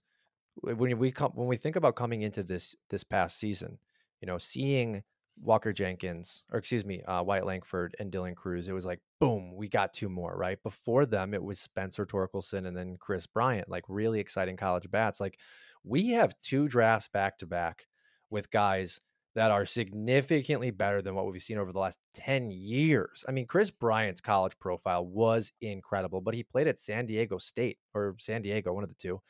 [0.62, 3.78] when we come when we think about coming into this this past season,
[4.20, 5.02] you know, seeing
[5.40, 9.54] Walker Jenkins or excuse me, uh, Wyatt Langford and Dylan Crews, it was like boom,
[9.54, 10.62] we got two more right.
[10.62, 15.20] Before them, it was Spencer Torkelson and then Kris Bryant, like really exciting college bats.
[15.20, 15.38] Like
[15.84, 17.86] we have two drafts back to back
[18.30, 19.00] with guys
[19.34, 23.24] that are significantly better than what we've seen over the last 10 years.
[23.28, 27.78] I mean, Kris Bryant's college profile was incredible, but he played at San Diego State
[27.94, 29.20] or San Diego, one of the two.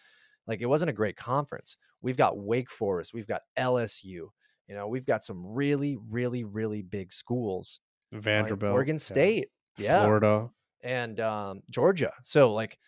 [0.49, 1.77] Like it wasn't a great conference.
[2.03, 4.31] We've got Wake Forest, we've got LSU, you
[4.71, 7.81] know, we've got some really, really, really big schools.
[8.13, 10.51] like Vanderbilt, Oregon State, yeah, Florida.
[10.83, 12.13] and um, Georgia.
[12.25, 12.79] So like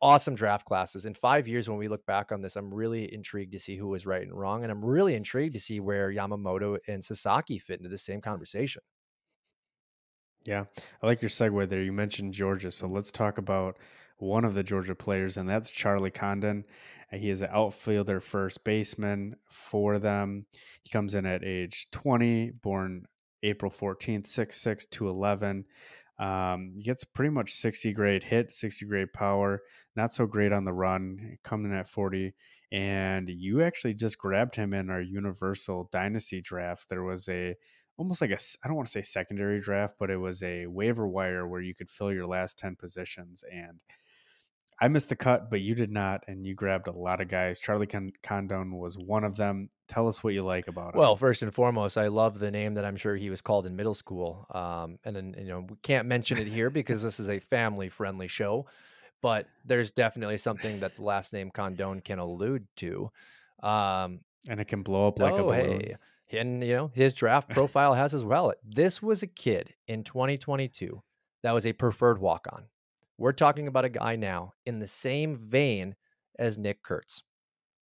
[0.00, 1.06] awesome draft classes.
[1.06, 3.88] In five years, when we look back on this, I'm really intrigued to see who
[3.88, 7.78] was right and wrong, and I'm really intrigued to see where Yamamoto and Sasaki fit
[7.78, 8.82] into the same conversation.
[10.44, 10.64] Yeah,
[11.02, 11.82] I like your segue there.
[11.82, 13.78] You mentioned Georgia, so let's talk about
[14.18, 16.64] one of the Georgia players, and that's Charlie Condon.
[17.12, 20.46] He is an outfielder, first baseman for them.
[20.82, 23.06] He comes in at age 20, born
[23.42, 25.64] April 14th, 6'6, 211.
[26.20, 29.62] Um, he gets pretty much 60 grade hit, 60 grade power,
[29.96, 32.34] not so great on the run, coming in at 40.
[32.70, 36.88] And you actually just grabbed him in our Universal Dynasty draft.
[36.88, 37.56] There was a
[37.96, 41.06] almost like a, I don't want to say secondary draft, but it was a waiver
[41.06, 43.78] wire where you could fill your last 10 positions and
[44.80, 47.60] I missed the cut, but you did not, and you grabbed a lot of guys.
[47.60, 49.68] Charlie Con- Condon was one of them.
[49.88, 51.00] Tell us what you like about him.
[51.00, 53.76] Well, first and foremost, I love the name that I'm sure he was called in
[53.76, 54.46] middle school.
[54.50, 58.28] Um, and then you know we can't mention it here because this is a family-friendly
[58.28, 58.66] show,
[59.20, 63.10] but there's definitely something that the last name Condone can allude to.
[63.62, 65.80] Um, and it can blow up like a oh, balloon.
[65.80, 68.54] hey, and you know his draft profile has as well.
[68.64, 71.02] This was a kid in 2022
[71.42, 72.64] that was a preferred walk-on.
[73.20, 75.94] We're talking about a guy now in the same vein
[76.38, 77.22] as Nick Kurtz.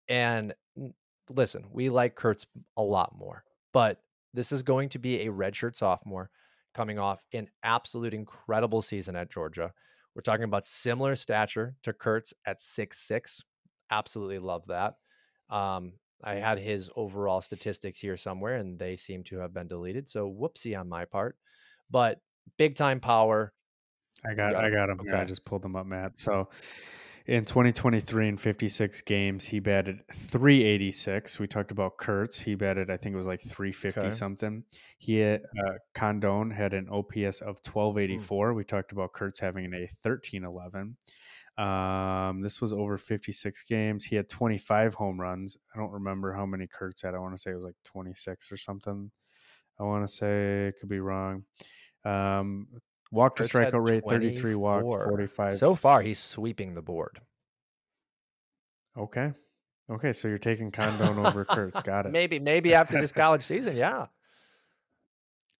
[0.10, 0.56] And
[1.30, 4.02] listen, we like Kurtz a lot more, but
[4.34, 6.32] this is going to be a redshirt sophomore
[6.74, 9.72] coming off an absolute incredible season at Georgia.
[10.16, 13.44] We're talking about similar stature to Kurtz at six six.
[13.92, 14.96] Absolutely love that.
[15.52, 20.10] Um, I had his overall statistics here somewhere, and they seem to have been deleted.
[20.10, 21.38] So whoopsie on my part.
[21.92, 22.22] But
[22.58, 23.54] big time power.
[24.26, 25.00] I got, got I got him.
[25.00, 25.16] here.
[25.16, 26.20] I just pulled them up, Matt.
[26.20, 26.50] So
[27.28, 31.40] in 2023 in 56 games, he batted 386.
[31.40, 32.40] We talked about Kurtz.
[32.40, 34.10] He batted, I think it was like 350 Okay.
[34.12, 34.64] something.
[34.98, 37.70] He had, uh, Condon had an OPS of Hmm.
[37.70, 38.54] 1284.
[38.54, 40.98] We talked about Kurtz having a 1311.
[41.58, 44.06] Um, this was over 56 games.
[44.06, 45.58] He had 25 home runs.
[45.74, 47.16] I don't remember how many Kurtz had.
[47.16, 49.12] I want to say it was like 26 or something.
[49.80, 51.44] I want to say could be wrong.
[52.06, 52.68] Um,
[53.12, 55.58] walk to had strikeout rate 33 walks, 45.
[55.58, 57.20] So far, he's sweeping the board.
[58.98, 59.34] okay.
[59.90, 61.80] Okay, so you're taking Condon over Kurtz.
[61.80, 62.12] Got it.
[62.12, 64.08] Maybe, maybe after this college season, yeah.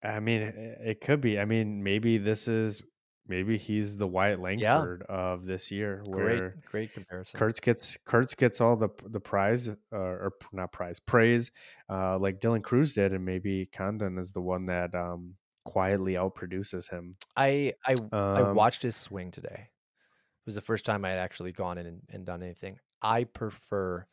[0.04, 1.40] I mean, it, could be.
[1.40, 2.84] I mean, maybe this is
[3.28, 7.38] maybe he's the Wyatt Langford of this year, where Great, great comparison.
[7.38, 11.52] Kurtz gets Kurtz gets all the the prize uh, or not prize praise,
[11.90, 15.36] uh, like Dylan Crews did, and maybe Condon is the one that um,
[15.68, 17.18] quietly outproduces him.
[17.36, 19.70] I I I Um, watched his swing today.
[19.70, 22.80] It was the first time I had actually gone in and, and done anything.
[23.02, 24.08] I prefer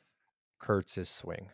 [0.59, 1.49] Kurtz's swing.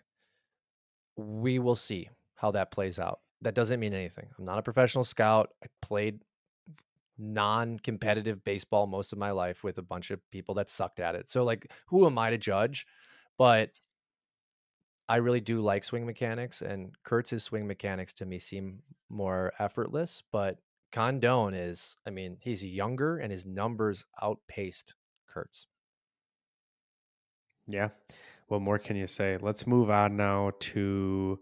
[1.16, 3.20] We will see how that plays out.
[3.42, 4.30] That doesn't mean anything.
[4.38, 5.50] I'm not a professional scout.
[5.62, 6.24] I played
[7.18, 11.28] non-competitive baseball most of my life with a bunch of people that sucked at it.
[11.28, 12.86] So like who am I to judge?
[13.36, 13.70] But
[15.10, 20.22] I really do like swing mechanics and Kurtz's swing mechanics to me seem more effortless,
[20.30, 20.58] but
[20.92, 24.94] Condon is I mean, he's younger and his numbers outpaced
[25.28, 25.66] Kurtz.
[27.66, 27.88] Yeah.
[28.46, 29.36] What more can you say?
[29.40, 31.40] Let's move on now to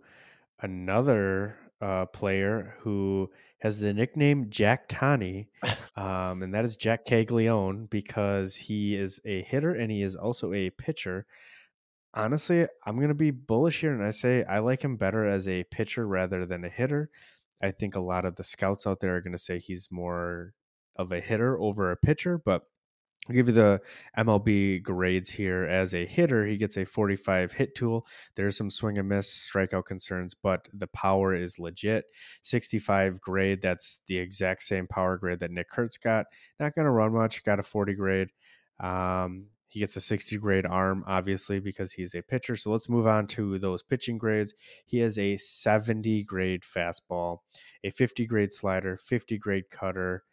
[0.61, 5.51] another uh, player who has the nickname Jack Tani,
[5.97, 10.55] um, and that is Jack Caglianone because he is a hitter and he is also
[10.55, 11.27] a pitcher.
[12.19, 15.47] Honestly, I'm going to be bullish here and I say I like him better as
[15.47, 17.11] a pitcher rather than a hitter.
[17.63, 20.53] I think a lot of the scouts out there are going to say he's more
[20.97, 22.63] of a hitter over a pitcher, but
[23.29, 23.81] I'll give you the
[24.19, 25.65] MLB grades here.
[25.67, 28.05] As a hitter, he gets a 45 hit tool.
[28.35, 32.07] There's some swing and miss strikeout concerns, but the power is legit.
[32.43, 36.27] 65 grade, that's the exact same power grade that Nick Kurtz got.
[36.59, 38.29] Not going to run much, got a 40 grade.
[38.81, 42.57] Um, he gets a 60 grade arm, obviously, because he's a pitcher.
[42.57, 44.55] So let's move on to those pitching grades.
[44.87, 47.41] He has a 70 grade fastball,
[47.85, 50.25] a 50 grade slider, 50 grade cutter,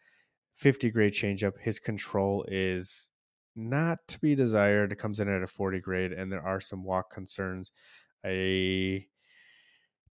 [0.56, 1.60] 50 grade changeup.
[1.60, 3.12] His control is
[3.58, 4.94] not to be desired.
[4.94, 7.72] It comes in at a 40 grade, and there are some walk concerns.
[8.24, 9.06] I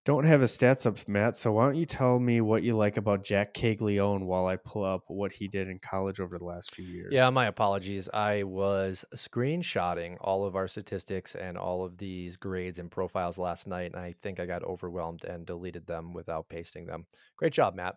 [0.04, 1.38] don't have his stats up, Matt.
[1.38, 4.84] So why don't you tell me what you like about Jack Caglianone while I pull
[4.84, 7.10] up what he did in college over the last few years?
[7.12, 8.10] Yeah, my apologies.
[8.12, 13.68] I was screenshotting all of our statistics and all of these grades and profiles last
[13.68, 17.06] night, and I think I got overwhelmed and deleted them without pasting them.
[17.38, 17.96] Great job, Matt.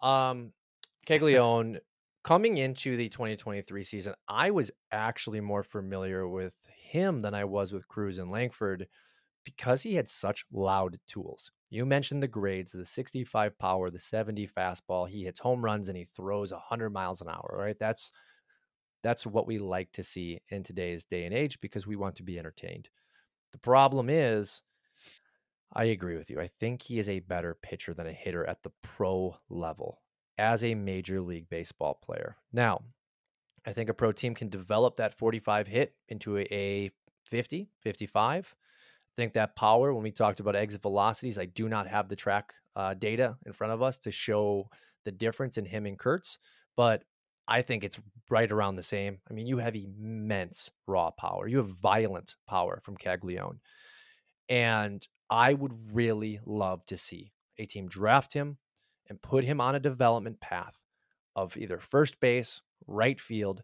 [0.00, 0.52] Um,
[1.06, 1.78] Caglianone,
[2.22, 7.72] coming into the 2023 season, I was actually more familiar with him than I was
[7.72, 8.86] with Crews and Langford
[9.44, 11.50] because he had such loud tools.
[11.70, 15.08] You mentioned the grades, the 65 power, the 70 fastball.
[15.08, 17.76] He hits home runs and he throws 100 miles an hour, right?
[17.78, 18.12] That's
[19.02, 22.22] that's what we like to see in today's day and age because we want to
[22.22, 22.90] be entertained.
[23.52, 24.62] The problem is
[25.72, 26.40] I agree with you.
[26.40, 30.02] I think he is a better pitcher than a hitter at the pro level
[30.36, 32.36] as a major league baseball player.
[32.52, 32.82] Now,
[33.66, 36.90] I think a pro team can develop that 45 hit into a
[37.30, 38.56] 50, 55.
[39.16, 42.52] Think that power, when we talked about exit velocities, I do not have the track
[42.76, 44.68] uh, data in front of us to show
[45.04, 46.38] the difference in him and Kurtz,
[46.76, 47.04] but
[47.48, 49.18] I think it's right around the same.
[49.28, 53.58] I mean, you have immense raw power, you have violent power from Caglianone.
[54.48, 58.58] And I would really love to see a team draft him
[59.08, 60.74] and put him on a development path
[61.36, 63.62] of either first base, right field,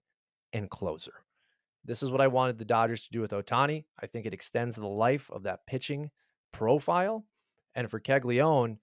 [0.53, 1.12] and closer.
[1.87, 3.84] This is what I wanted the Dodgers to do with Ohtani.
[4.01, 6.11] I think it extends the life of that pitching
[6.53, 7.24] profile.
[7.76, 8.78] And for Caglianone,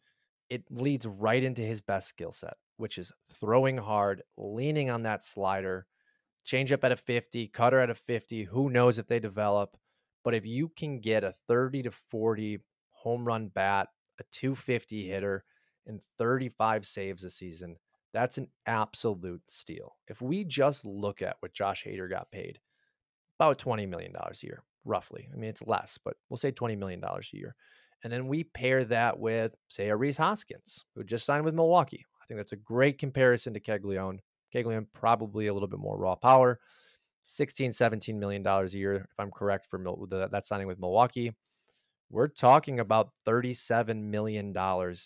[0.49, 5.23] it leads right into his best skill set, which is throwing hard, leaning on that
[5.23, 5.85] slider,
[6.45, 8.43] change up at a 50, cutter at a 50.
[8.45, 9.75] Who knows if they develop?
[10.23, 12.59] But if you can get a 30 to 40
[12.91, 13.89] home run bat,
[14.19, 15.43] a 250 hitter,
[15.85, 17.75] and 35 saves a season.
[18.13, 19.97] That's an absolute steal.
[20.07, 22.59] If we just look at what Josh Hader got paid,
[23.39, 25.27] about $20 million a year, roughly.
[25.31, 27.55] I mean, it's less, but we'll say $20 million a year.
[28.03, 32.05] And then we pair that with, say, a Rhys Hoskins, who just signed with Milwaukee.
[32.21, 34.19] I think that's a great comparison to Caglianone.
[34.53, 36.59] Caglianone probably a little bit more raw power,
[37.23, 39.79] 16, 17 million dollars a year, if I'm correct, for
[40.09, 41.33] that signing with Milwaukee
[42.13, 44.53] we're talking about $37 million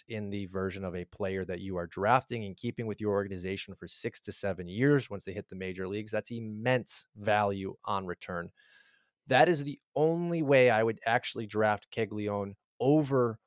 [0.10, 3.76] in the version of a player that you are drafting and keeping with your organization
[3.76, 6.12] for six to seven years once they hit the major leagues.
[6.12, 8.50] That's immense value on return.
[9.28, 13.40] That is the only way I would actually draft Caglianone over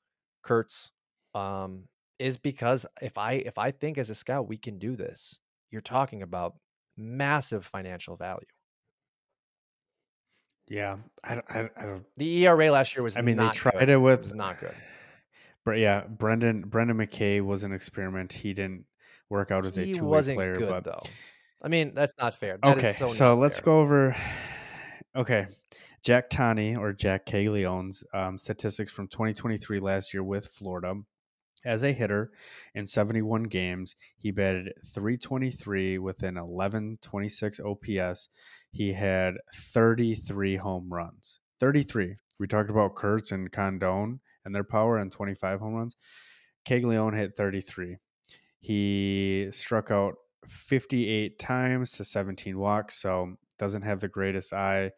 [0.43, 0.91] Kurtz.
[1.35, 1.85] Um,
[2.19, 5.41] is because if I if I think as a scout we can do this,
[5.71, 6.55] you're talking about
[6.97, 8.47] massive financial value.
[10.71, 12.05] Yeah, I don't, I, I don't.
[12.17, 13.17] The ERA last year was.
[13.17, 13.89] I mean, they tried good.
[13.89, 14.31] it with.
[14.31, 14.75] It not good.
[15.65, 18.33] But yeah, Brendan Brendan McKay was an experiment.
[18.33, 18.85] He didn't
[19.29, 20.57] work out as he a two way player.
[20.57, 21.03] Good, but though.
[21.61, 22.57] I mean, that's not fair.
[22.63, 23.65] That okay, so, so let's fair.
[23.65, 24.17] go over.
[25.17, 25.49] Okay,
[26.05, 30.95] Jack Tani or Jack Caglianone's um, statistics from 2023 last year with Florida.
[31.65, 32.31] As a hitter
[32.75, 38.29] in 71 games, he batted 323 with an 1126 OPS.
[38.73, 41.41] He had 33 home runs.
[41.61, 42.17] 33.
[42.39, 45.97] We talked about Kurtz and Condon and their power and 25 home runs.
[46.65, 47.97] Caglianone hit 33.
[48.59, 50.15] He struck out
[50.49, 54.93] 58 times to 17 walks, so doesn't have the greatest eye.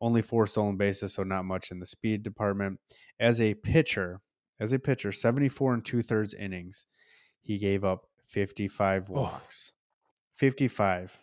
[0.00, 2.80] Only four stolen bases, so not much in the speed department.
[3.20, 4.20] As a pitcher,
[4.60, 6.86] as a pitcher, 74 and two thirds innings.
[7.40, 9.72] He gave up 55 walks.
[10.36, 11.18] 55.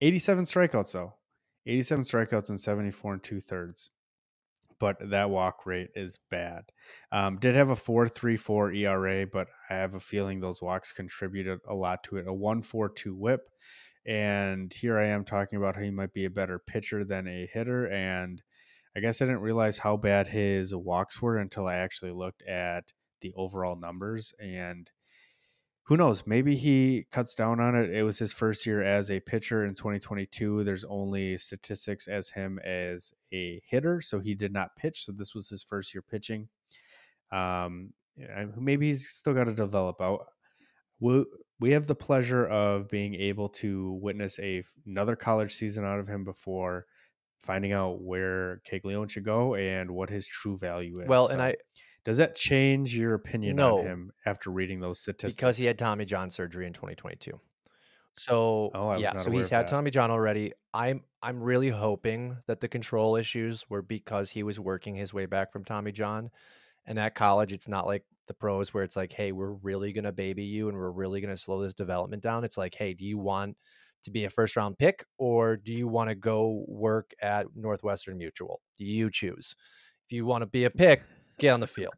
[0.00, 1.14] 87 strikeouts, though.
[1.66, 3.90] 87 strikeouts and 74 and two thirds.
[4.78, 6.64] But that walk rate is bad.
[7.10, 11.74] Um, did have a 4.34 ERA, but I have a feeling those walks contributed a
[11.74, 12.26] lot to it.
[12.26, 13.40] A 1.42 WHIP,
[14.06, 17.48] and here I am talking about how he might be a better pitcher than a
[17.52, 17.86] hitter.
[17.86, 18.42] And
[18.96, 22.92] I guess I didn't realize how bad his walks were until I actually looked at
[23.20, 24.32] the overall numbers.
[24.38, 24.88] And
[25.84, 26.26] who knows?
[26.26, 27.90] Maybe he cuts down on it.
[27.90, 30.64] It was his first year as a pitcher in 2022.
[30.64, 35.04] There's only statistics as him as a hitter, so he did not pitch.
[35.04, 36.48] So this was his first year pitching.
[37.32, 37.92] Um,
[38.56, 40.00] maybe he's still got to develop.
[40.00, 40.26] Out.
[41.00, 41.24] We
[41.60, 46.08] we have the pleasure of being able to witness a another college season out of
[46.08, 46.86] him before
[47.44, 51.08] finding out where Caglianone should go and what his true value is.
[51.08, 51.56] Well, and I
[52.04, 53.78] does that change your opinion No.
[53.78, 55.36] on him after reading those statistics?
[55.36, 57.40] because he had Tommy John surgery in 2022.
[58.16, 59.70] So Oh, I was yeah, so he's had that.
[59.70, 60.52] Tommy John already.
[60.72, 65.26] I'm I'm really hoping that the control issues were because he was working his way
[65.26, 66.30] back from Tommy John.
[66.86, 70.12] And at college, it's not like the pros where it's like, hey, we're really gonna
[70.12, 72.44] baby you and we're really gonna slow this development down.
[72.44, 73.56] It's like, hey, do you want
[74.04, 78.18] to be a first round pick or do you want to go work at Northwestern
[78.18, 78.60] Mutual?
[78.76, 79.54] You choose?
[80.06, 81.02] If you want to be a pick,
[81.38, 81.94] get on the field.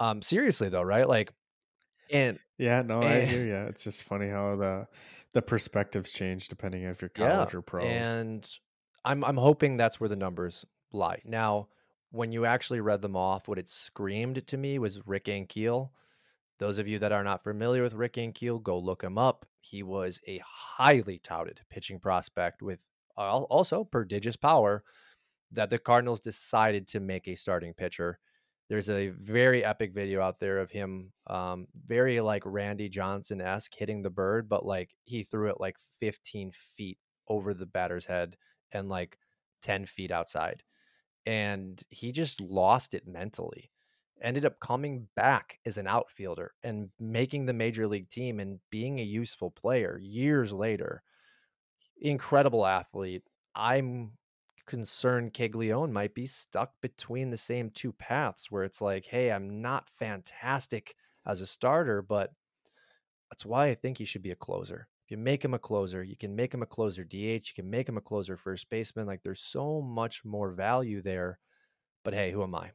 [0.00, 1.08] Um, seriously though, right?
[1.08, 1.32] Like,
[2.10, 3.68] and Yeah, no, I hear you.
[3.68, 4.86] It's just funny how the
[5.34, 7.86] the perspectives change depending if you're college or pros.
[7.86, 8.50] And
[9.04, 11.20] I'm I'm hoping that's where the numbers lie.
[11.24, 11.68] Now,
[12.10, 15.90] when you actually read them off, what it screamed to me was Rick Ankiel.
[16.58, 19.46] Those of you that are not familiar with Rick Ankiel, go look him up.
[19.70, 22.80] He was a highly touted pitching prospect with
[23.16, 24.84] also prodigious power
[25.52, 28.18] that the Cardinals decided to make a starting pitcher.
[28.68, 33.74] There's a very epic video out there of him, um, very like Randy Johnson esque
[33.74, 36.98] hitting the bird, but like he threw it like 15 feet
[37.28, 38.36] over the batter's head
[38.72, 39.18] and like
[39.62, 40.62] 10 feet outside.
[41.26, 43.70] And he just lost it mentally.
[44.22, 48.98] Ended up coming back as an outfielder and making the major league team and being
[48.98, 51.02] a useful player years later.
[52.00, 53.22] Incredible athlete.
[53.54, 54.12] I'm
[54.66, 59.62] concerned Caglianone might be stuck between the same two paths where it's like, hey, I'm
[59.62, 60.94] not fantastic
[61.26, 62.32] as a starter, but
[63.30, 64.88] that's why I think he should be a closer.
[65.04, 67.14] If you make him a closer, you can make him a closer DH,
[67.48, 69.06] you can make him a closer first baseman.
[69.06, 71.38] Like there's so much more value there.
[72.04, 72.70] But hey, who am I?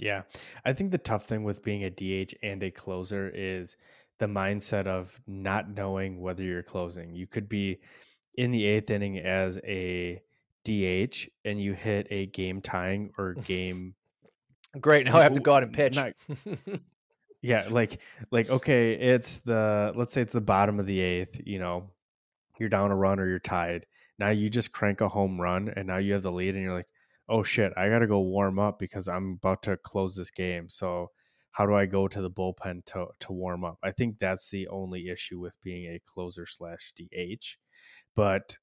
[0.00, 0.22] Yeah.
[0.64, 3.76] I think the tough thing with being a DH and a closer is
[4.18, 7.14] the mindset of not knowing whether you're closing.
[7.14, 7.80] You could be
[8.34, 10.20] in the eighth inning as a
[10.64, 13.94] DH and you hit a game tying or game
[14.80, 15.06] Great.
[15.06, 15.96] Now I have to go out and pitch.
[15.96, 16.12] not-
[17.42, 21.58] Yeah, like like okay, it's the let's say it's the bottom of the eighth, you
[21.58, 21.88] know,
[22.58, 23.86] you're down a run or you're tied.
[24.18, 26.74] Now you just crank a home run and now you have the lead and you're
[26.74, 26.89] like,
[27.30, 30.68] "Oh shit, I got to go warm up because I'm about to close this game."
[30.68, 31.08] So,
[31.52, 33.78] how do I go to the bullpen to to warm up?
[33.82, 37.58] I think that's the only issue with being a closer slash DH.
[38.14, 38.56] But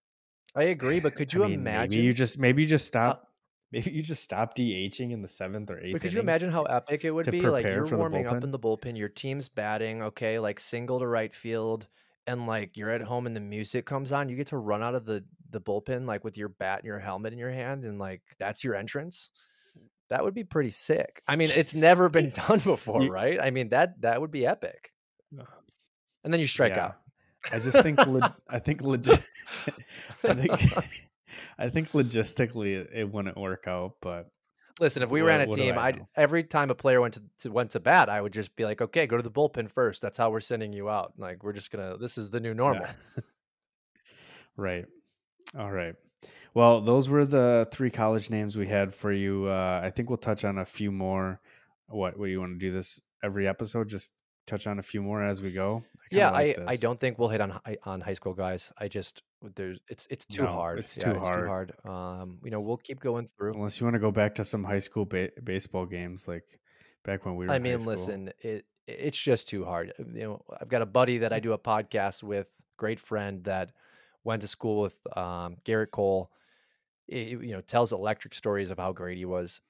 [0.56, 2.00] I agree, but could you I mean, imagine?
[2.00, 3.28] maybe you just maybe you just stop
[3.72, 5.94] maybe you just stop DHing in the seventh or eighth.
[5.94, 7.42] But could you imagine how epic it would be?
[7.50, 11.34] Like you're warming up in the bullpen, your team's batting, okay, like single to right
[11.34, 11.88] field,
[12.26, 14.96] and like you're at home and the music comes on, you get to run out
[14.96, 18.00] of the the bullpen like with your bat and your helmet in your hand, and
[18.00, 19.30] like that's your entrance.
[19.78, 19.84] Mm.
[20.10, 21.22] That would be pretty sick.
[21.28, 23.40] I mean, it's never been done before, right?
[23.42, 24.92] I mean that that would be epic.
[26.24, 26.86] And then you strike Yeah.
[26.86, 26.96] out.
[27.52, 28.00] I just think
[28.50, 29.24] I think legit.
[30.24, 30.52] I think
[31.58, 34.30] I think logistically it, it wouldn't work out, but
[34.80, 37.24] Listen, if we What- ran a team, I I'd every time a player went to,
[37.40, 40.04] to went to bat, I would just be like, okay, go to the bullpen first.
[40.04, 41.14] That's how we're sending you out.
[41.18, 41.98] Like we're just gonna.
[41.98, 42.86] This is the new normal.
[42.86, 43.24] Yeah.
[44.56, 44.86] right.
[45.58, 45.96] All right.
[46.54, 49.46] Well, those were the three college names we had for you.
[49.46, 51.40] Uh, I think we'll touch on a few more.
[51.88, 52.18] What?
[52.18, 53.88] What do you want to do this every episode?
[53.90, 54.12] Just
[54.48, 55.84] touch on a few more as we go.
[56.12, 58.72] I yeah, like I, I don't think we'll hit on high, on high school guys.
[58.78, 59.22] I just
[59.56, 60.80] there's it's it's too No, hard.
[60.80, 61.72] it's Yeah, too It's too hard.
[61.86, 62.22] hard.
[62.22, 63.52] Um, you know, we'll keep going through.
[63.54, 66.60] unless you want to go back to some high school ba- baseball games like
[67.06, 67.52] back when we were.
[67.54, 69.94] I mean, listen, it it's just too hard.
[70.00, 72.48] You know, I've got a buddy that I do a podcast with,
[72.78, 73.72] great friend that
[74.28, 76.32] went to school with um, Gerrit Cole.
[77.08, 79.62] He- you know, tells electric stories of how great he was.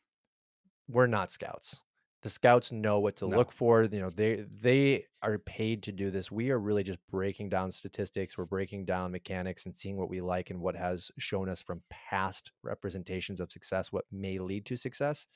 [0.90, 1.82] We're not scouts.
[2.24, 3.38] The scouts know what to No.
[3.38, 3.84] look for.
[3.84, 6.32] You know, they they are paid to do this.
[6.32, 8.38] We are really just breaking down statistics.
[8.38, 11.84] We're breaking down mechanics and seeing what we like and what has shown us from
[11.90, 15.28] past representations of success, what may lead to success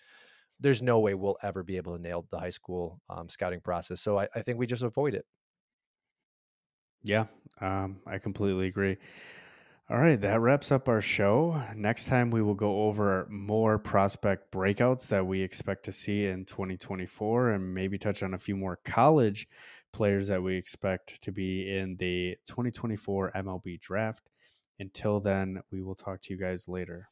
[0.60, 4.00] there's no way we'll ever be able to nail the high school um, scouting process.
[4.02, 5.26] So I, I think we just avoid it.
[7.04, 7.26] Yeah,
[7.60, 8.98] um, I completely agree.
[9.90, 11.62] All right, that wraps up our show.
[11.76, 16.46] Next time, we will go over more prospect breakouts that we expect to see in
[16.46, 19.50] 2024 and maybe touch on a few more college
[19.92, 24.30] players that we expect to be in the 2024 MLB draft.
[24.80, 27.10] Until then, we will talk to you guys later.